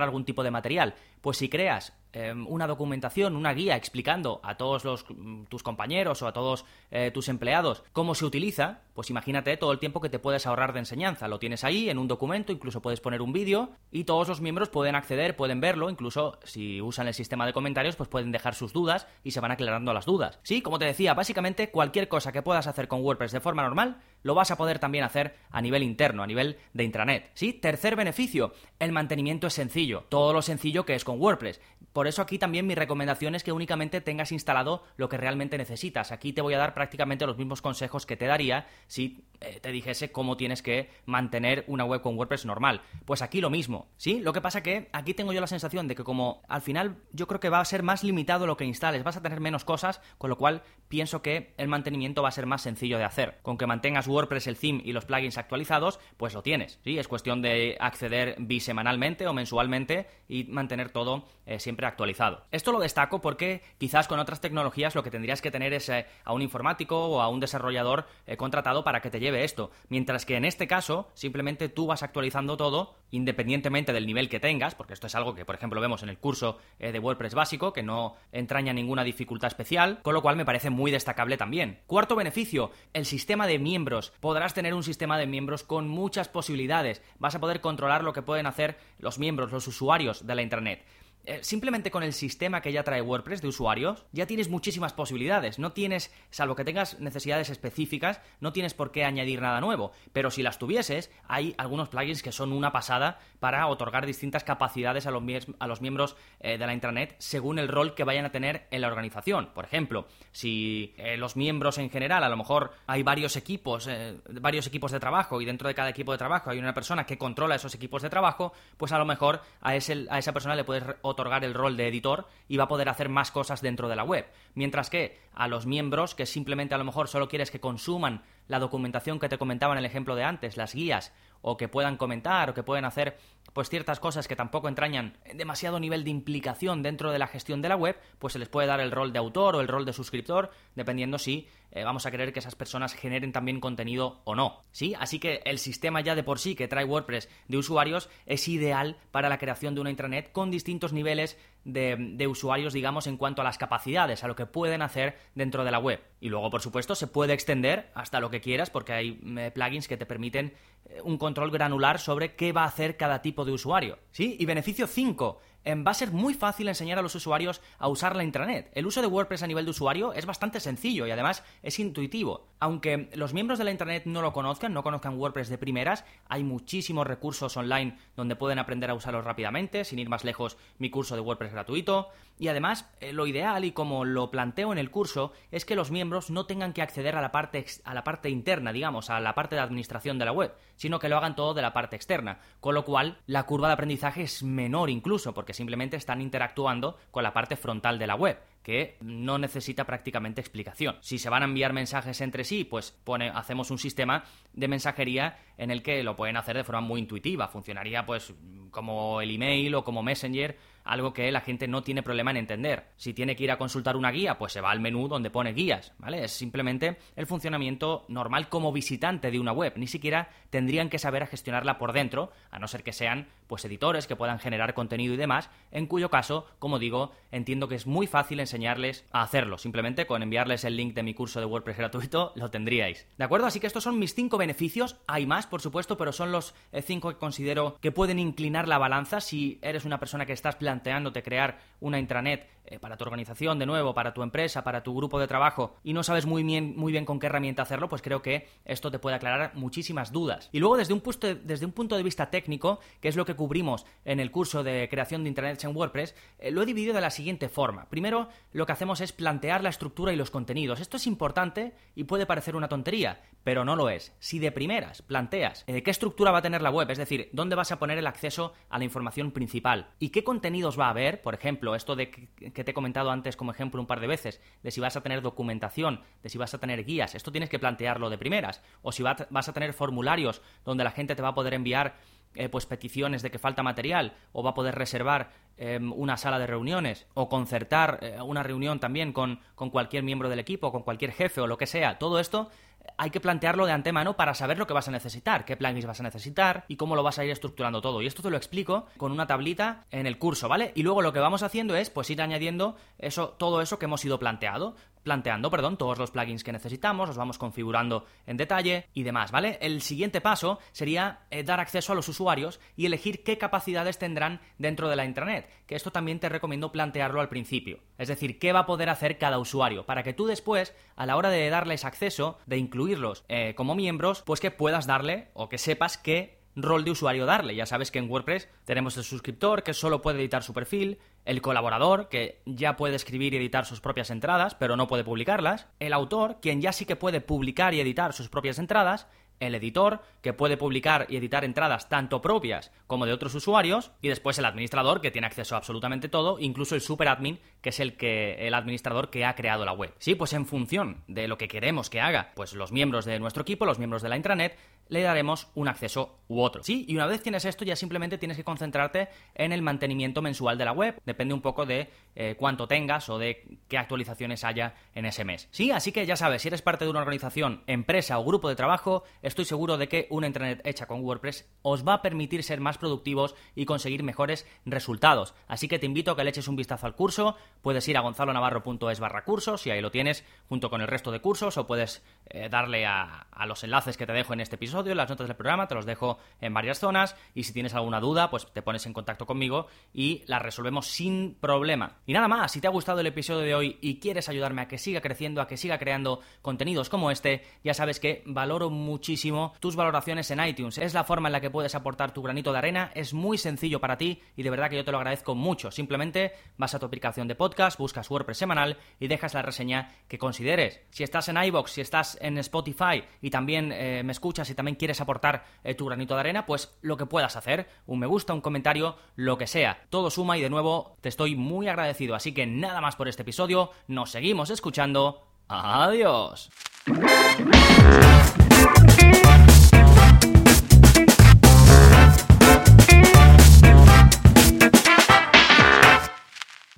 algún 0.00 0.24
tipo 0.24 0.44
de 0.44 0.52
material. 0.52 0.94
Pues 1.26 1.38
si 1.38 1.48
creas 1.48 1.92
em, 2.12 2.46
una 2.46 2.68
documentación, 2.68 3.34
una 3.34 3.52
guía 3.52 3.74
explicando 3.74 4.38
a 4.44 4.56
todos 4.56 4.84
los, 4.84 5.04
mm, 5.10 5.46
tus 5.46 5.64
compañeros 5.64 6.22
o 6.22 6.28
a 6.28 6.32
todos 6.32 6.64
eh, 6.92 7.10
tus 7.10 7.28
empleados 7.28 7.82
cómo 7.92 8.14
se 8.14 8.24
utiliza, 8.24 8.82
pues 8.94 9.10
imagínate 9.10 9.56
todo 9.56 9.72
el 9.72 9.80
tiempo 9.80 10.00
que 10.00 10.08
te 10.08 10.20
puedes 10.20 10.46
ahorrar 10.46 10.72
de 10.72 10.78
enseñanza. 10.78 11.26
Lo 11.26 11.40
tienes 11.40 11.64
ahí 11.64 11.90
en 11.90 11.98
un 11.98 12.06
documento, 12.06 12.52
incluso 12.52 12.80
puedes 12.80 13.00
poner 13.00 13.22
un 13.22 13.32
vídeo 13.32 13.70
y 13.90 14.04
todos 14.04 14.28
los 14.28 14.40
miembros 14.40 14.68
pueden 14.68 14.94
acceder, 14.94 15.34
pueden 15.34 15.60
verlo, 15.60 15.90
incluso 15.90 16.38
si 16.44 16.80
usan 16.80 17.08
el 17.08 17.14
sistema 17.14 17.44
de 17.44 17.52
comentarios, 17.52 17.96
pues 17.96 18.08
pueden 18.08 18.30
dejar 18.30 18.54
sus 18.54 18.72
dudas 18.72 19.08
y 19.24 19.32
se 19.32 19.40
van 19.40 19.50
aclarando 19.50 19.92
las 19.92 20.06
dudas. 20.06 20.38
Sí, 20.44 20.62
como 20.62 20.78
te 20.78 20.84
decía, 20.84 21.12
básicamente 21.14 21.72
cualquier 21.72 22.06
cosa 22.06 22.30
que 22.30 22.42
puedas 22.42 22.68
hacer 22.68 22.86
con 22.86 23.02
WordPress 23.02 23.32
de 23.32 23.40
forma 23.40 23.64
normal, 23.64 24.00
lo 24.26 24.34
vas 24.34 24.50
a 24.50 24.56
poder 24.56 24.80
también 24.80 25.04
hacer 25.04 25.36
a 25.52 25.60
nivel 25.60 25.84
interno, 25.84 26.24
a 26.24 26.26
nivel 26.26 26.58
de 26.74 26.82
intranet. 26.82 27.30
¿Sí? 27.34 27.52
Tercer 27.52 27.94
beneficio, 27.94 28.52
el 28.80 28.90
mantenimiento 28.90 29.46
es 29.46 29.54
sencillo, 29.54 30.04
todo 30.08 30.32
lo 30.32 30.42
sencillo 30.42 30.84
que 30.84 30.96
es 30.96 31.04
con 31.04 31.20
WordPress. 31.20 31.60
Por 31.92 32.08
eso 32.08 32.22
aquí 32.22 32.36
también 32.38 32.66
mi 32.66 32.74
recomendación 32.74 33.36
es 33.36 33.44
que 33.44 33.52
únicamente 33.52 34.00
tengas 34.00 34.32
instalado 34.32 34.82
lo 34.96 35.08
que 35.08 35.16
realmente 35.16 35.56
necesitas. 35.56 36.10
Aquí 36.10 36.32
te 36.32 36.42
voy 36.42 36.54
a 36.54 36.58
dar 36.58 36.74
prácticamente 36.74 37.24
los 37.24 37.38
mismos 37.38 37.62
consejos 37.62 38.04
que 38.04 38.16
te 38.16 38.26
daría 38.26 38.66
si 38.88 39.24
eh, 39.40 39.60
te 39.60 39.70
dijese 39.70 40.10
cómo 40.10 40.36
tienes 40.36 40.60
que 40.60 40.90
mantener 41.06 41.64
una 41.68 41.84
web 41.84 42.02
con 42.02 42.18
WordPress 42.18 42.44
normal. 42.46 42.82
Pues 43.04 43.22
aquí 43.22 43.40
lo 43.40 43.48
mismo, 43.48 43.86
¿sí? 43.96 44.20
Lo 44.20 44.32
que 44.32 44.40
pasa 44.40 44.62
que 44.62 44.90
aquí 44.92 45.14
tengo 45.14 45.32
yo 45.32 45.40
la 45.40 45.46
sensación 45.46 45.88
de 45.88 45.94
que 45.94 46.04
como 46.04 46.42
al 46.48 46.62
final 46.62 46.96
yo 47.12 47.26
creo 47.28 47.40
que 47.40 47.48
va 47.48 47.60
a 47.60 47.64
ser 47.64 47.82
más 47.82 48.02
limitado 48.02 48.46
lo 48.46 48.56
que 48.56 48.64
instales, 48.64 49.04
vas 49.04 49.16
a 49.16 49.22
tener 49.22 49.40
menos 49.40 49.64
cosas, 49.64 50.00
con 50.18 50.30
lo 50.30 50.36
cual 50.36 50.62
pienso 50.88 51.22
que 51.22 51.54
el 51.56 51.68
mantenimiento 51.68 52.22
va 52.22 52.28
a 52.28 52.32
ser 52.32 52.46
más 52.46 52.62
sencillo 52.62 52.98
de 52.98 53.04
hacer. 53.04 53.38
Con 53.42 53.56
que 53.56 53.66
mantengas 53.66 54.08
WordPress, 54.08 54.15
el 54.46 54.56
theme 54.56 54.82
y 54.84 54.92
los 54.92 55.04
plugins 55.04 55.38
actualizados, 55.38 56.00
pues 56.16 56.34
lo 56.34 56.42
tienes, 56.42 56.78
¿sí? 56.84 56.98
Es 56.98 57.08
cuestión 57.08 57.42
de 57.42 57.76
acceder 57.80 58.36
bisemanalmente 58.38 59.26
o 59.26 59.32
mensualmente 59.32 60.06
y 60.28 60.44
mantener 60.44 60.90
todo 60.90 61.24
eh, 61.46 61.60
siempre 61.60 61.86
actualizado. 61.86 62.42
Esto 62.50 62.72
lo 62.72 62.80
destaco 62.80 63.20
porque 63.20 63.62
quizás 63.78 64.08
con 64.08 64.18
otras 64.18 64.40
tecnologías 64.40 64.94
lo 64.94 65.02
que 65.02 65.10
tendrías 65.10 65.40
que 65.40 65.50
tener 65.50 65.72
es 65.72 65.88
eh, 65.88 66.06
a 66.24 66.32
un 66.32 66.42
informático 66.42 67.06
o 67.06 67.20
a 67.20 67.28
un 67.28 67.40
desarrollador 67.40 68.06
eh, 68.26 68.36
contratado 68.36 68.84
para 68.84 69.00
que 69.00 69.10
te 69.10 69.20
lleve 69.20 69.44
esto, 69.44 69.70
mientras 69.88 70.26
que 70.26 70.36
en 70.36 70.44
este 70.44 70.66
caso 70.66 71.08
simplemente 71.14 71.68
tú 71.68 71.86
vas 71.86 72.02
actualizando 72.02 72.56
todo 72.56 72.94
independientemente 73.10 73.92
del 73.92 74.06
nivel 74.06 74.28
que 74.28 74.40
tengas, 74.40 74.74
porque 74.74 74.92
esto 74.92 75.06
es 75.06 75.14
algo 75.14 75.34
que 75.34 75.44
por 75.44 75.54
ejemplo 75.54 75.80
vemos 75.80 76.02
en 76.02 76.08
el 76.08 76.18
curso 76.18 76.58
de 76.78 76.98
WordPress 76.98 77.34
básico, 77.34 77.72
que 77.72 77.82
no 77.82 78.16
entraña 78.32 78.72
ninguna 78.72 79.04
dificultad 79.04 79.48
especial, 79.48 80.00
con 80.02 80.12
lo 80.14 80.22
cual 80.22 80.36
me 80.36 80.44
parece 80.44 80.70
muy 80.70 80.90
destacable 80.90 81.36
también. 81.36 81.80
Cuarto 81.86 82.16
beneficio, 82.16 82.72
el 82.92 83.06
sistema 83.06 83.46
de 83.46 83.58
miembros. 83.58 84.12
Podrás 84.20 84.54
tener 84.54 84.74
un 84.74 84.82
sistema 84.82 85.18
de 85.18 85.26
miembros 85.26 85.62
con 85.62 85.88
muchas 85.88 86.28
posibilidades, 86.28 87.02
vas 87.18 87.34
a 87.34 87.40
poder 87.40 87.60
controlar 87.60 88.02
lo 88.02 88.12
que 88.12 88.22
pueden 88.22 88.46
hacer 88.46 88.76
los 88.98 89.18
miembros, 89.18 89.52
los 89.52 89.66
usuarios 89.68 90.26
de 90.26 90.34
la 90.34 90.42
Internet. 90.42 90.84
Eh, 91.28 91.40
simplemente 91.42 91.90
con 91.90 92.04
el 92.04 92.12
sistema 92.12 92.62
que 92.62 92.70
ya 92.70 92.84
trae 92.84 93.02
WordPress 93.02 93.42
de 93.42 93.48
usuarios, 93.48 94.06
ya 94.12 94.26
tienes 94.26 94.48
muchísimas 94.48 94.92
posibilidades. 94.92 95.58
No 95.58 95.72
tienes, 95.72 96.14
salvo 96.30 96.54
que 96.54 96.64
tengas 96.64 97.00
necesidades 97.00 97.50
específicas, 97.50 98.20
no 98.38 98.52
tienes 98.52 98.74
por 98.74 98.92
qué 98.92 99.04
añadir 99.04 99.42
nada 99.42 99.60
nuevo. 99.60 99.90
Pero 100.12 100.30
si 100.30 100.44
las 100.44 100.60
tuvieses, 100.60 101.10
hay 101.26 101.56
algunos 101.58 101.88
plugins 101.88 102.22
que 102.22 102.30
son 102.30 102.52
una 102.52 102.70
pasada 102.70 103.18
para 103.40 103.66
otorgar 103.66 104.06
distintas 104.06 104.44
capacidades 104.44 105.06
a 105.06 105.10
los, 105.10 105.24
a 105.58 105.66
los 105.66 105.80
miembros 105.80 106.16
eh, 106.38 106.58
de 106.58 106.66
la 106.66 106.72
intranet 106.72 107.16
según 107.18 107.58
el 107.58 107.66
rol 107.66 107.96
que 107.96 108.04
vayan 108.04 108.24
a 108.24 108.30
tener 108.30 108.68
en 108.70 108.80
la 108.80 108.86
organización. 108.86 109.50
Por 109.52 109.64
ejemplo, 109.64 110.06
si 110.30 110.94
eh, 110.96 111.16
los 111.16 111.34
miembros 111.34 111.78
en 111.78 111.90
general, 111.90 112.22
a 112.22 112.28
lo 112.28 112.36
mejor 112.36 112.70
hay 112.86 113.02
varios 113.02 113.34
equipos, 113.34 113.88
varios 114.30 114.68
equipos 114.68 114.92
de 114.92 115.00
trabajo 115.00 115.40
y 115.40 115.44
dentro 115.44 115.66
de 115.66 115.74
cada 115.74 115.88
equipo 115.88 116.12
de 116.12 116.18
trabajo 116.18 116.50
hay 116.50 116.60
una 116.60 116.72
persona 116.72 117.04
que 117.04 117.18
controla 117.18 117.56
esos 117.56 117.74
equipos 117.74 118.02
de 118.02 118.10
trabajo, 118.10 118.52
pues 118.76 118.92
a 118.92 118.98
lo 118.98 119.04
mejor 119.04 119.40
a, 119.60 119.70
a 119.70 119.76
esa 119.76 120.32
persona 120.32 120.54
le 120.54 120.62
puedes 120.62 120.84
otorgar 121.02 121.15
el 121.44 121.54
rol 121.54 121.76
de 121.76 121.88
editor 121.88 122.26
y 122.48 122.56
va 122.56 122.64
a 122.64 122.68
poder 122.68 122.88
hacer 122.88 123.08
más 123.08 123.30
cosas 123.30 123.62
dentro 123.62 123.88
de 123.88 123.96
la 123.96 124.04
web. 124.04 124.26
Mientras 124.54 124.90
que 124.90 125.18
a 125.34 125.48
los 125.48 125.66
miembros, 125.66 126.14
que 126.14 126.26
simplemente 126.26 126.74
a 126.74 126.78
lo 126.78 126.84
mejor 126.84 127.08
solo 127.08 127.28
quieres 127.28 127.50
que 127.50 127.60
consuman 127.60 128.22
la 128.48 128.58
documentación 128.58 129.18
que 129.18 129.28
te 129.28 129.38
comentaba 129.38 129.74
en 129.74 129.78
el 129.78 129.84
ejemplo 129.84 130.14
de 130.14 130.24
antes, 130.24 130.56
las 130.56 130.74
guías, 130.74 131.12
o 131.42 131.56
que 131.56 131.68
puedan 131.68 131.96
comentar, 131.96 132.50
o 132.50 132.54
que 132.54 132.62
pueden 132.62 132.84
hacer 132.84 133.18
pues 133.52 133.70
ciertas 133.70 134.00
cosas 134.00 134.28
que 134.28 134.36
tampoco 134.36 134.68
entrañan 134.68 135.16
demasiado 135.34 135.80
nivel 135.80 136.04
de 136.04 136.10
implicación 136.10 136.82
dentro 136.82 137.12
de 137.12 137.18
la 137.18 137.26
gestión 137.26 137.62
de 137.62 137.68
la 137.68 137.76
web, 137.76 137.96
pues 138.18 138.32
se 138.32 138.38
les 138.38 138.48
puede 138.48 138.66
dar 138.66 138.80
el 138.80 138.90
rol 138.90 139.12
de 139.12 139.18
autor 139.18 139.56
o 139.56 139.60
el 139.60 139.68
rol 139.68 139.84
de 139.84 139.92
suscriptor, 139.92 140.50
dependiendo 140.74 141.18
si 141.18 141.46
eh, 141.70 141.84
vamos 141.84 142.04
a 142.04 142.10
querer 142.10 142.32
que 142.32 142.40
esas 142.40 142.54
personas 142.54 142.94
generen 142.94 143.32
también 143.32 143.60
contenido 143.60 144.20
o 144.24 144.34
no. 144.34 144.62
¿Sí? 144.72 144.94
Así 144.98 145.18
que 145.18 145.40
el 145.44 145.58
sistema 145.58 146.00
ya 146.00 146.14
de 146.14 146.22
por 146.22 146.38
sí 146.38 146.54
que 146.54 146.68
trae 146.68 146.84
WordPress 146.84 147.28
de 147.48 147.56
usuarios 147.56 148.10
es 148.26 148.48
ideal 148.48 148.98
para 149.10 149.28
la 149.28 149.38
creación 149.38 149.74
de 149.74 149.80
una 149.80 149.90
intranet 149.90 150.32
con 150.32 150.50
distintos 150.50 150.92
niveles 150.92 151.38
de, 151.66 152.26
usuarios, 152.28 152.72
digamos, 152.72 153.06
en 153.06 153.16
cuanto 153.16 153.42
a 153.42 153.44
las 153.44 153.58
capacidades, 153.58 154.22
a 154.22 154.28
lo 154.28 154.36
que 154.36 154.46
pueden 154.46 154.82
hacer 154.82 155.18
dentro 155.34 155.64
de 155.64 155.70
la 155.72 155.78
web. 155.78 156.00
Y 156.20 156.28
luego, 156.28 156.48
por 156.48 156.62
supuesto, 156.62 156.94
se 156.94 157.08
puede 157.08 157.32
extender 157.32 157.90
hasta 157.94 158.20
lo 158.20 158.30
que 158.30 158.35
quieras 158.40 158.70
porque 158.70 158.92
hay 158.92 159.20
eh, 159.38 159.50
plugins 159.54 159.88
que 159.88 159.96
te 159.96 160.06
permiten 160.06 160.52
eh, 160.86 161.00
un 161.02 161.18
control 161.18 161.50
granular 161.50 161.98
sobre 161.98 162.34
qué 162.34 162.52
va 162.52 162.64
a 162.64 162.68
hacer 162.68 162.96
cada 162.96 163.22
tipo 163.22 163.44
de 163.44 163.52
usuario. 163.52 163.98
¿Sí? 164.12 164.36
Y 164.38 164.46
beneficio 164.46 164.86
5, 164.86 165.40
Em, 165.40 165.55
va 165.74 165.90
a 165.90 165.94
ser 165.94 166.12
muy 166.12 166.34
fácil 166.34 166.68
enseñar 166.68 166.98
a 166.98 167.02
los 167.02 167.14
usuarios 167.14 167.60
a 167.78 167.88
usar 167.88 168.14
la 168.14 168.24
intranet. 168.24 168.70
El 168.74 168.86
uso 168.86 169.00
de 169.00 169.08
WordPress 169.08 169.42
a 169.42 169.46
nivel 169.46 169.64
de 169.64 169.72
usuario 169.72 170.12
es 170.12 170.26
bastante 170.26 170.60
sencillo 170.60 171.06
y 171.06 171.10
además 171.10 171.42
es 171.62 171.78
intuitivo. 171.78 172.46
Aunque 172.60 173.10
los 173.14 173.34
miembros 173.34 173.58
de 173.58 173.64
la 173.64 173.72
intranet 173.72 174.06
no 174.06 174.22
lo 174.22 174.32
conozcan, 174.32 174.72
no 174.72 174.82
conozcan 174.82 175.18
WordPress 175.18 175.48
de 175.48 175.58
primeras, 175.58 176.04
hay 176.28 176.44
muchísimos 176.44 177.06
recursos 177.06 177.56
online 177.56 177.98
donde 178.16 178.36
pueden 178.36 178.58
aprender 178.58 178.90
a 178.90 178.94
usarlos 178.94 179.24
rápidamente, 179.24 179.84
sin 179.84 179.98
ir 179.98 180.08
más 180.08 180.24
lejos, 180.24 180.56
mi 180.78 180.90
curso 180.90 181.14
de 181.16 181.20
WordPress 181.20 181.52
gratuito. 181.52 182.08
Y 182.38 182.48
además, 182.48 182.88
eh, 183.00 183.12
lo 183.12 183.26
ideal 183.26 183.64
y 183.64 183.72
como 183.72 184.04
lo 184.04 184.30
planteo 184.30 184.70
en 184.70 184.78
el 184.78 184.90
curso 184.90 185.32
es 185.50 185.64
que 185.64 185.74
los 185.74 185.90
miembros 185.90 186.30
no 186.30 186.44
tengan 186.46 186.74
que 186.74 186.82
acceder 186.82 187.16
a 187.16 187.22
la 187.22 187.32
parte 187.32 187.64
a 187.84 187.94
la 187.94 188.04
parte 188.04 188.28
interna, 188.28 188.72
digamos, 188.72 189.10
a 189.10 189.20
la 189.20 189.34
parte 189.34 189.56
de 189.56 189.62
administración 189.62 190.18
de 190.18 190.26
la 190.26 190.32
web, 190.32 190.54
sino 190.76 190.98
que 190.98 191.08
lo 191.08 191.16
hagan 191.16 191.34
todo 191.34 191.54
de 191.54 191.62
la 191.62 191.72
parte 191.72 191.96
externa, 191.96 192.40
con 192.60 192.74
lo 192.74 192.84
cual 192.84 193.18
la 193.26 193.44
curva 193.44 193.68
de 193.68 193.74
aprendizaje 193.74 194.22
es 194.22 194.42
menor 194.42 194.90
incluso, 194.90 195.32
porque 195.32 195.54
simplemente 195.56 195.96
están 195.96 196.20
interactuando 196.20 196.98
con 197.10 197.22
la 197.22 197.32
parte 197.32 197.56
frontal 197.56 197.98
de 197.98 198.06
la 198.06 198.14
web 198.14 198.38
que 198.62 198.96
no 199.00 199.38
necesita 199.38 199.84
prácticamente 199.84 200.40
explicación. 200.40 200.96
Si 201.00 201.18
se 201.18 201.30
van 201.30 201.42
a 201.42 201.46
enviar 201.46 201.72
mensajes 201.72 202.20
entre 202.20 202.42
sí, 202.42 202.64
pues 202.64 202.98
hacemos 203.32 203.70
un 203.70 203.78
sistema 203.78 204.24
de 204.52 204.68
mensajería 204.68 205.38
en 205.56 205.70
el 205.70 205.82
que 205.82 206.02
lo 206.02 206.16
pueden 206.16 206.36
hacer 206.36 206.56
de 206.56 206.64
forma 206.64 206.80
muy 206.80 207.00
intuitiva. 207.00 207.46
Funcionaría 207.46 208.04
pues 208.04 208.34
como 208.72 209.20
el 209.20 209.30
email 209.30 209.74
o 209.76 209.84
como 209.84 210.02
Messenger 210.02 210.58
algo 210.86 211.12
que 211.12 211.30
la 211.30 211.40
gente 211.40 211.68
no 211.68 211.82
tiene 211.82 212.02
problema 212.02 212.30
en 212.30 212.38
entender. 212.38 212.86
Si 212.96 213.12
tiene 213.12 213.36
que 213.36 213.44
ir 213.44 213.50
a 213.50 213.58
consultar 213.58 213.96
una 213.96 214.10
guía, 214.10 214.38
pues 214.38 214.52
se 214.52 214.60
va 214.60 214.70
al 214.70 214.80
menú 214.80 215.08
donde 215.08 215.30
pone 215.30 215.52
guías, 215.52 215.92
¿vale? 215.98 216.24
Es 216.24 216.32
simplemente 216.32 216.98
el 217.16 217.26
funcionamiento 217.26 218.04
normal 218.08 218.48
como 218.48 218.72
visitante 218.72 219.30
de 219.30 219.40
una 219.40 219.52
web. 219.52 219.74
Ni 219.76 219.86
siquiera 219.86 220.28
tendrían 220.50 220.88
que 220.88 220.98
saber 220.98 221.26
gestionarla 221.26 221.78
por 221.78 221.92
dentro, 221.92 222.30
a 222.50 222.58
no 222.58 222.68
ser 222.68 222.82
que 222.82 222.92
sean 222.92 223.28
pues 223.46 223.64
editores 223.64 224.06
que 224.06 224.16
puedan 224.16 224.38
generar 224.38 224.74
contenido 224.74 225.14
y 225.14 225.16
demás, 225.16 225.50
en 225.70 225.86
cuyo 225.86 226.10
caso, 226.10 226.46
como 226.58 226.78
digo, 226.78 227.12
entiendo 227.30 227.68
que 227.68 227.74
es 227.74 227.86
muy 227.86 228.06
fácil 228.06 228.40
enseñarles 228.40 229.04
a 229.12 229.22
hacerlo. 229.22 229.58
Simplemente 229.58 230.06
con 230.06 230.22
enviarles 230.22 230.64
el 230.64 230.76
link 230.76 230.94
de 230.94 231.02
mi 231.02 231.14
curso 231.14 231.40
de 231.40 231.46
WordPress 231.46 231.76
gratuito 231.78 232.32
lo 232.34 232.50
tendríais. 232.50 233.06
¿De 233.16 233.24
acuerdo? 233.24 233.46
Así 233.46 233.60
que 233.60 233.66
estos 233.66 233.84
son 233.84 233.98
mis 233.98 234.14
cinco 234.14 234.38
beneficios. 234.38 234.96
Hay 235.06 235.26
más, 235.26 235.46
por 235.46 235.60
supuesto, 235.60 235.96
pero 235.96 236.12
son 236.12 236.32
los 236.32 236.54
eh, 236.72 236.82
cinco 236.82 237.10
que 237.10 237.18
considero 237.18 237.76
que 237.80 237.92
pueden 237.92 238.18
inclinar 238.18 238.68
la 238.68 238.78
balanza 238.78 239.20
si 239.20 239.58
eres 239.62 239.84
una 239.84 239.98
persona 239.98 240.26
que 240.26 240.32
estás 240.32 240.56
planteándote 240.76 241.22
crear 241.22 241.58
una 241.80 241.98
intranet 241.98 242.46
eh, 242.66 242.78
para 242.78 242.96
tu 242.96 243.04
organización, 243.04 243.58
de 243.58 243.66
nuevo, 243.66 243.94
para 243.94 244.14
tu 244.14 244.22
empresa, 244.22 244.64
para 244.64 244.82
tu 244.82 244.94
grupo 244.94 245.18
de 245.18 245.26
trabajo, 245.26 245.76
y 245.82 245.92
no 245.92 246.02
sabes 246.02 246.26
muy 246.26 246.42
bien, 246.42 246.74
muy 246.76 246.92
bien 246.92 247.04
con 247.04 247.18
qué 247.18 247.26
herramienta 247.26 247.62
hacerlo, 247.62 247.88
pues 247.88 248.02
creo 248.02 248.22
que 248.22 248.48
esto 248.64 248.90
te 248.90 248.98
puede 248.98 249.16
aclarar 249.16 249.54
muchísimas 249.54 250.12
dudas. 250.12 250.48
Y 250.52 250.60
luego, 250.60 250.76
desde 250.76 250.94
un, 250.94 251.02
desde 251.44 251.66
un 251.66 251.72
punto 251.72 251.96
de 251.96 252.02
vista 252.02 252.30
técnico, 252.30 252.80
que 253.00 253.08
es 253.08 253.16
lo 253.16 253.24
que 253.24 253.34
cubrimos 253.34 253.86
en 254.04 254.20
el 254.20 254.30
curso 254.30 254.62
de 254.62 254.88
creación 254.88 255.22
de 255.22 255.28
Internet 255.28 255.62
en 255.64 255.76
WordPress, 255.76 256.14
eh, 256.38 256.50
lo 256.50 256.62
he 256.62 256.66
dividido 256.66 256.94
de 256.94 257.00
la 257.00 257.10
siguiente 257.10 257.48
forma. 257.48 257.88
Primero, 257.88 258.28
lo 258.52 258.66
que 258.66 258.72
hacemos 258.72 259.00
es 259.00 259.12
plantear 259.12 259.62
la 259.62 259.70
estructura 259.70 260.12
y 260.12 260.16
los 260.16 260.30
contenidos. 260.30 260.80
Esto 260.80 260.96
es 260.96 261.06
importante 261.06 261.74
y 261.94 262.04
puede 262.04 262.26
parecer 262.26 262.56
una 262.56 262.68
tontería, 262.68 263.22
pero 263.44 263.64
no 263.64 263.76
lo 263.76 263.88
es. 263.88 264.14
Si 264.18 264.38
de 264.38 264.52
primeras 264.52 265.02
planteas 265.02 265.64
eh, 265.66 265.82
qué 265.82 265.90
estructura 265.90 266.30
va 266.30 266.38
a 266.38 266.42
tener 266.42 266.62
la 266.62 266.70
web, 266.70 266.90
es 266.90 266.98
decir, 266.98 267.28
dónde 267.32 267.56
vas 267.56 267.72
a 267.72 267.78
poner 267.78 267.98
el 267.98 268.06
acceso 268.06 268.52
a 268.68 268.78
la 268.78 268.84
información 268.84 269.30
principal 269.30 269.90
y 269.98 270.10
qué 270.10 270.24
contenidos 270.24 270.78
va 270.78 270.86
a 270.86 270.90
haber, 270.90 271.22
por 271.22 271.34
ejemplo, 271.34 271.74
esto 271.74 271.96
de 271.96 272.10
que 272.56 272.64
te 272.64 272.72
he 272.72 272.74
comentado 272.74 273.10
antes 273.10 273.36
como 273.36 273.52
ejemplo 273.52 273.80
un 273.80 273.86
par 273.86 274.00
de 274.00 274.08
veces, 274.08 274.40
de 274.62 274.70
si 274.72 274.80
vas 274.80 274.96
a 274.96 275.02
tener 275.02 275.20
documentación, 275.20 276.00
de 276.22 276.30
si 276.30 276.38
vas 276.38 276.54
a 276.54 276.58
tener 276.58 276.84
guías, 276.84 277.14
esto 277.14 277.30
tienes 277.30 277.50
que 277.50 277.58
plantearlo 277.58 278.10
de 278.10 278.18
primeras, 278.18 278.62
o 278.82 278.90
si 278.90 279.02
vas 279.02 279.48
a 279.48 279.52
tener 279.52 279.74
formularios 279.74 280.42
donde 280.64 280.82
la 280.82 280.90
gente 280.90 281.14
te 281.14 281.22
va 281.22 281.28
a 281.28 281.34
poder 281.34 281.54
enviar 281.54 281.96
eh, 282.34 282.48
pues 282.50 282.66
peticiones 282.66 283.22
de 283.22 283.30
que 283.30 283.38
falta 283.38 283.62
material 283.62 284.14
o 284.32 284.42
va 284.42 284.50
a 284.50 284.54
poder 284.54 284.74
reservar 284.74 285.30
em, 285.56 285.90
una 285.92 286.18
sala 286.18 286.38
de 286.38 286.46
reuniones 286.46 287.06
o 287.14 287.30
concertar 287.30 287.98
eh, 288.02 288.20
una 288.20 288.42
reunión 288.42 288.78
también 288.78 289.12
con, 289.12 289.40
con 289.54 289.70
cualquier 289.70 290.02
miembro 290.02 290.28
del 290.28 290.38
equipo, 290.38 290.70
con 290.70 290.82
cualquier 290.82 291.12
jefe 291.12 291.40
o 291.40 291.46
lo 291.46 291.56
que 291.56 291.66
sea. 291.66 291.98
Todo 291.98 292.20
esto 292.20 292.50
hay 292.98 293.10
que 293.10 293.20
plantearlo 293.20 293.66
de 293.66 293.72
antemano 293.72 294.16
para 294.16 294.34
saber 294.34 294.58
lo 294.58 294.66
que 294.66 294.74
vas 294.74 294.88
a 294.88 294.90
necesitar, 294.90 295.44
qué 295.44 295.56
plugins 295.56 295.86
vas 295.86 296.00
a 296.00 296.04
necesitar 296.04 296.64
y 296.68 296.76
cómo 296.76 296.96
lo 296.96 297.02
vas 297.02 297.18
a 297.18 297.24
ir 297.24 297.30
estructurando 297.30 297.80
todo. 297.80 298.02
Y 298.02 298.06
esto 298.06 298.22
te 298.22 298.30
lo 298.30 298.36
explico 298.36 298.86
con 298.96 299.12
una 299.12 299.26
tablita 299.26 299.84
en 299.90 300.06
el 300.06 300.18
curso, 300.18 300.48
¿vale? 300.48 300.72
Y 300.74 300.82
luego 300.82 301.02
lo 301.02 301.12
que 301.12 301.20
vamos 301.20 301.42
haciendo 301.42 301.76
es 301.76 301.90
pues 301.90 302.10
ir 302.10 302.22
añadiendo 302.22 302.76
eso, 302.98 303.30
todo 303.30 303.60
eso 303.60 303.78
que 303.78 303.86
hemos 303.86 304.04
ido 304.04 304.18
planteado 304.18 304.74
planteando, 305.06 305.52
perdón, 305.52 305.76
todos 305.76 305.98
los 305.98 306.10
plugins 306.10 306.42
que 306.42 306.50
necesitamos, 306.50 307.06
los 307.06 307.16
vamos 307.16 307.38
configurando 307.38 308.06
en 308.26 308.36
detalle 308.36 308.88
y 308.92 309.04
demás, 309.04 309.30
¿vale? 309.30 309.56
El 309.60 309.80
siguiente 309.80 310.20
paso 310.20 310.58
sería 310.72 311.20
eh, 311.30 311.44
dar 311.44 311.60
acceso 311.60 311.92
a 311.92 311.94
los 311.94 312.08
usuarios 312.08 312.58
y 312.74 312.86
elegir 312.86 313.22
qué 313.22 313.38
capacidades 313.38 313.98
tendrán 313.98 314.40
dentro 314.58 314.88
de 314.88 314.96
la 314.96 315.04
Internet, 315.04 315.48
que 315.68 315.76
esto 315.76 315.92
también 315.92 316.18
te 316.18 316.28
recomiendo 316.28 316.72
plantearlo 316.72 317.20
al 317.20 317.28
principio. 317.28 317.78
Es 317.98 318.08
decir, 318.08 318.40
qué 318.40 318.52
va 318.52 318.60
a 318.60 318.66
poder 318.66 318.88
hacer 318.88 319.16
cada 319.16 319.38
usuario, 319.38 319.86
para 319.86 320.02
que 320.02 320.12
tú 320.12 320.26
después, 320.26 320.74
a 320.96 321.06
la 321.06 321.16
hora 321.16 321.30
de 321.30 321.48
darles 321.50 321.84
acceso, 321.84 322.38
de 322.46 322.58
incluirlos 322.58 323.24
eh, 323.28 323.54
como 323.56 323.76
miembros, 323.76 324.24
pues 324.26 324.40
que 324.40 324.50
puedas 324.50 324.88
darle 324.88 325.28
o 325.34 325.48
que 325.48 325.58
sepas 325.58 325.98
qué 325.98 326.35
rol 326.56 326.84
de 326.84 326.90
usuario 326.90 327.26
darle. 327.26 327.54
Ya 327.54 327.66
sabes 327.66 327.90
que 327.90 327.98
en 327.98 328.10
WordPress 328.10 328.48
tenemos 328.64 328.96
el 328.96 329.04
suscriptor 329.04 329.62
que 329.62 329.74
solo 329.74 330.02
puede 330.02 330.18
editar 330.18 330.42
su 330.42 330.54
perfil, 330.54 330.98
el 331.24 331.42
colaborador, 331.42 332.08
que 332.08 332.40
ya 332.46 332.76
puede 332.76 332.96
escribir 332.96 333.34
y 333.34 333.36
editar 333.36 333.66
sus 333.66 333.80
propias 333.80 334.10
entradas, 334.10 334.54
pero 334.54 334.76
no 334.76 334.88
puede 334.88 335.04
publicarlas, 335.04 335.66
el 335.78 335.92
autor, 335.92 336.38
quien 336.40 336.60
ya 336.60 336.72
sí 336.72 336.86
que 336.86 336.96
puede 336.96 337.20
publicar 337.20 337.74
y 337.74 337.80
editar 337.80 338.12
sus 338.12 338.28
propias 338.28 338.58
entradas, 338.58 339.06
el 339.38 339.54
editor, 339.54 340.00
que 340.22 340.32
puede 340.32 340.56
publicar 340.56 341.06
y 341.10 341.16
editar 341.16 341.44
entradas 341.44 341.88
tanto 341.88 342.22
propias 342.22 342.72
como 342.86 343.04
de 343.04 343.12
otros 343.12 343.34
usuarios, 343.34 343.90
y 344.00 344.08
después 344.08 344.38
el 344.38 344.46
administrador, 344.46 345.00
que 345.00 345.10
tiene 345.10 345.26
acceso 345.26 345.54
a 345.54 345.58
absolutamente 345.58 346.08
todo, 346.08 346.38
incluso 346.38 346.74
el 346.74 346.80
superadmin, 346.80 347.38
que 347.60 347.68
es 347.68 347.80
el 347.80 347.96
que 347.96 348.46
el 348.46 348.54
administrador 348.54 349.10
que 349.10 349.24
ha 349.24 349.34
creado 349.34 349.64
la 349.64 349.72
web. 349.72 349.92
Sí, 349.98 350.14
pues 350.14 350.32
en 350.32 350.46
función 350.46 351.04
de 351.06 351.28
lo 351.28 351.36
que 351.36 351.48
queremos 351.48 351.90
que 351.90 352.00
haga, 352.00 352.32
pues 352.34 352.54
los 352.54 352.72
miembros 352.72 353.04
de 353.04 353.18
nuestro 353.18 353.42
equipo, 353.42 353.66
los 353.66 353.78
miembros 353.78 354.02
de 354.02 354.08
la 354.08 354.16
intranet, 354.16 354.56
le 354.88 355.02
daremos 355.02 355.48
un 355.54 355.68
acceso 355.68 356.20
u 356.28 356.40
otro. 356.40 356.62
Sí, 356.62 356.84
y 356.88 356.96
una 356.96 357.06
vez 357.06 357.22
tienes 357.22 357.44
esto 357.44 357.64
ya 357.64 357.76
simplemente 357.76 358.18
tienes 358.18 358.36
que 358.36 358.44
concentrarte 358.44 359.08
en 359.34 359.52
el 359.52 359.62
mantenimiento 359.62 360.22
mensual 360.22 360.58
de 360.58 360.64
la 360.64 360.72
web, 360.72 361.00
depende 361.04 361.34
un 361.34 361.40
poco 361.40 361.66
de 361.66 361.90
eh, 362.14 362.34
cuánto 362.38 362.66
tengas 362.66 363.08
o 363.08 363.18
de 363.18 363.58
qué 363.68 363.78
actualizaciones 363.78 364.44
haya 364.44 364.74
en 364.94 365.06
ese 365.06 365.24
mes. 365.24 365.48
Sí, 365.50 365.70
así 365.70 365.92
que 365.92 366.06
ya 366.06 366.16
sabes, 366.16 366.42
si 366.42 366.48
eres 366.48 366.62
parte 366.62 366.84
de 366.84 366.90
una 366.90 367.00
organización, 367.00 367.62
empresa 367.66 368.18
o 368.18 368.24
grupo 368.24 368.48
de 368.48 368.56
trabajo, 368.56 369.04
estoy 369.22 369.44
seguro 369.44 369.76
de 369.76 369.88
que 369.88 370.06
una 370.10 370.26
internet 370.26 370.60
hecha 370.64 370.86
con 370.86 371.04
WordPress 371.04 371.48
os 371.62 371.86
va 371.86 371.94
a 371.94 372.02
permitir 372.02 372.42
ser 372.42 372.60
más 372.60 372.78
productivos 372.78 373.34
y 373.54 373.64
conseguir 373.64 374.02
mejores 374.02 374.46
resultados. 374.64 375.34
Así 375.46 375.68
que 375.68 375.78
te 375.78 375.86
invito 375.86 376.10
a 376.10 376.16
que 376.16 376.24
le 376.24 376.30
eches 376.30 376.48
un 376.48 376.56
vistazo 376.56 376.86
al 376.86 376.94
curso, 376.94 377.36
puedes 377.62 377.86
ir 377.88 377.96
a 377.96 378.00
gonzalonavarro.es 378.00 379.00
barra 379.00 379.24
cursos 379.24 379.66
y 379.66 379.70
ahí 379.70 379.80
lo 379.80 379.90
tienes 379.90 380.24
junto 380.48 380.70
con 380.70 380.80
el 380.80 380.88
resto 380.88 381.10
de 381.12 381.20
cursos 381.20 381.56
o 381.58 381.66
puedes 381.66 382.02
eh, 382.30 382.48
darle 382.48 382.86
a 382.86 383.26
los 383.46 383.62
enlaces 383.62 383.96
que 383.96 384.06
te 384.06 384.12
dejo 384.12 384.32
en 384.32 384.40
este 384.40 384.56
episodio 384.56 384.94
las 384.94 385.08
notas 385.08 385.28
del 385.28 385.36
programa, 385.36 385.68
te 385.68 385.74
los 385.74 385.86
dejo 385.86 386.15
en 386.40 386.54
varias 386.54 386.78
zonas 386.78 387.16
y 387.34 387.44
si 387.44 387.52
tienes 387.52 387.74
alguna 387.74 388.00
duda, 388.00 388.30
pues 388.30 388.46
te 388.52 388.62
pones 388.62 388.86
en 388.86 388.92
contacto 388.92 389.26
conmigo 389.26 389.66
y 389.92 390.22
la 390.26 390.38
resolvemos 390.38 390.86
sin 390.86 391.36
problema. 391.40 391.98
Y 392.06 392.12
nada 392.12 392.28
más, 392.28 392.52
si 392.52 392.60
te 392.60 392.66
ha 392.66 392.70
gustado 392.70 393.00
el 393.00 393.06
episodio 393.06 393.40
de 393.40 393.54
hoy 393.54 393.78
y 393.80 393.98
quieres 393.98 394.28
ayudarme 394.28 394.62
a 394.62 394.68
que 394.68 394.78
siga 394.78 395.00
creciendo, 395.00 395.40
a 395.40 395.46
que 395.46 395.56
siga 395.56 395.78
creando 395.78 396.20
contenidos 396.42 396.88
como 396.88 397.10
este, 397.10 397.44
ya 397.64 397.74
sabes 397.74 398.00
que 398.00 398.22
valoro 398.26 398.70
muchísimo 398.70 399.54
tus 399.60 399.76
valoraciones 399.76 400.30
en 400.30 400.44
iTunes. 400.44 400.78
Es 400.78 400.94
la 400.94 401.04
forma 401.04 401.28
en 401.28 401.32
la 401.32 401.40
que 401.40 401.50
puedes 401.50 401.74
aportar 401.74 402.12
tu 402.12 402.22
granito 402.22 402.52
de 402.52 402.58
arena, 402.58 402.90
es 402.94 403.14
muy 403.14 403.38
sencillo 403.38 403.80
para 403.80 403.96
ti 403.96 404.20
y 404.36 404.42
de 404.42 404.50
verdad 404.50 404.70
que 404.70 404.76
yo 404.76 404.84
te 404.84 404.92
lo 404.92 404.98
agradezco 404.98 405.34
mucho. 405.34 405.70
Simplemente 405.70 406.32
vas 406.56 406.74
a 406.74 406.78
tu 406.78 406.86
aplicación 406.86 407.28
de 407.28 407.34
podcast, 407.34 407.78
buscas 407.78 408.10
WordPress 408.10 408.38
semanal 408.38 408.78
y 409.00 409.08
dejas 409.08 409.34
la 409.34 409.42
reseña 409.42 409.94
que 410.08 410.18
consideres. 410.18 410.80
Si 410.90 411.02
estás 411.02 411.28
en 411.28 411.36
iBox, 411.36 411.70
si 411.70 411.80
estás 411.80 412.18
en 412.20 412.38
Spotify 412.38 413.04
y 413.20 413.30
también 413.30 413.72
eh, 413.72 414.02
me 414.04 414.12
escuchas 414.12 414.48
y 414.50 414.54
también 414.54 414.76
quieres 414.76 415.00
aportar 415.00 415.44
eh, 415.64 415.74
tu 415.74 415.86
granito 416.06 416.14
de 416.14 416.20
arena, 416.20 416.46
pues 416.46 416.76
lo 416.82 416.96
que 416.96 417.06
puedas 417.06 417.36
hacer, 417.36 417.68
un 417.86 417.98
me 417.98 418.06
gusta, 418.06 418.32
un 418.32 418.40
comentario, 418.40 418.96
lo 419.16 419.36
que 419.36 419.46
sea. 419.46 419.86
Todo 419.90 420.10
suma 420.10 420.38
y 420.38 420.42
de 420.42 420.50
nuevo 420.50 420.96
te 421.00 421.08
estoy 421.08 421.34
muy 421.34 421.68
agradecido. 421.68 422.14
Así 422.14 422.32
que 422.32 422.46
nada 422.46 422.80
más 422.80 422.96
por 422.96 423.08
este 423.08 423.22
episodio, 423.22 423.70
nos 423.88 424.10
seguimos 424.10 424.50
escuchando. 424.50 425.26
Adiós. 425.48 426.50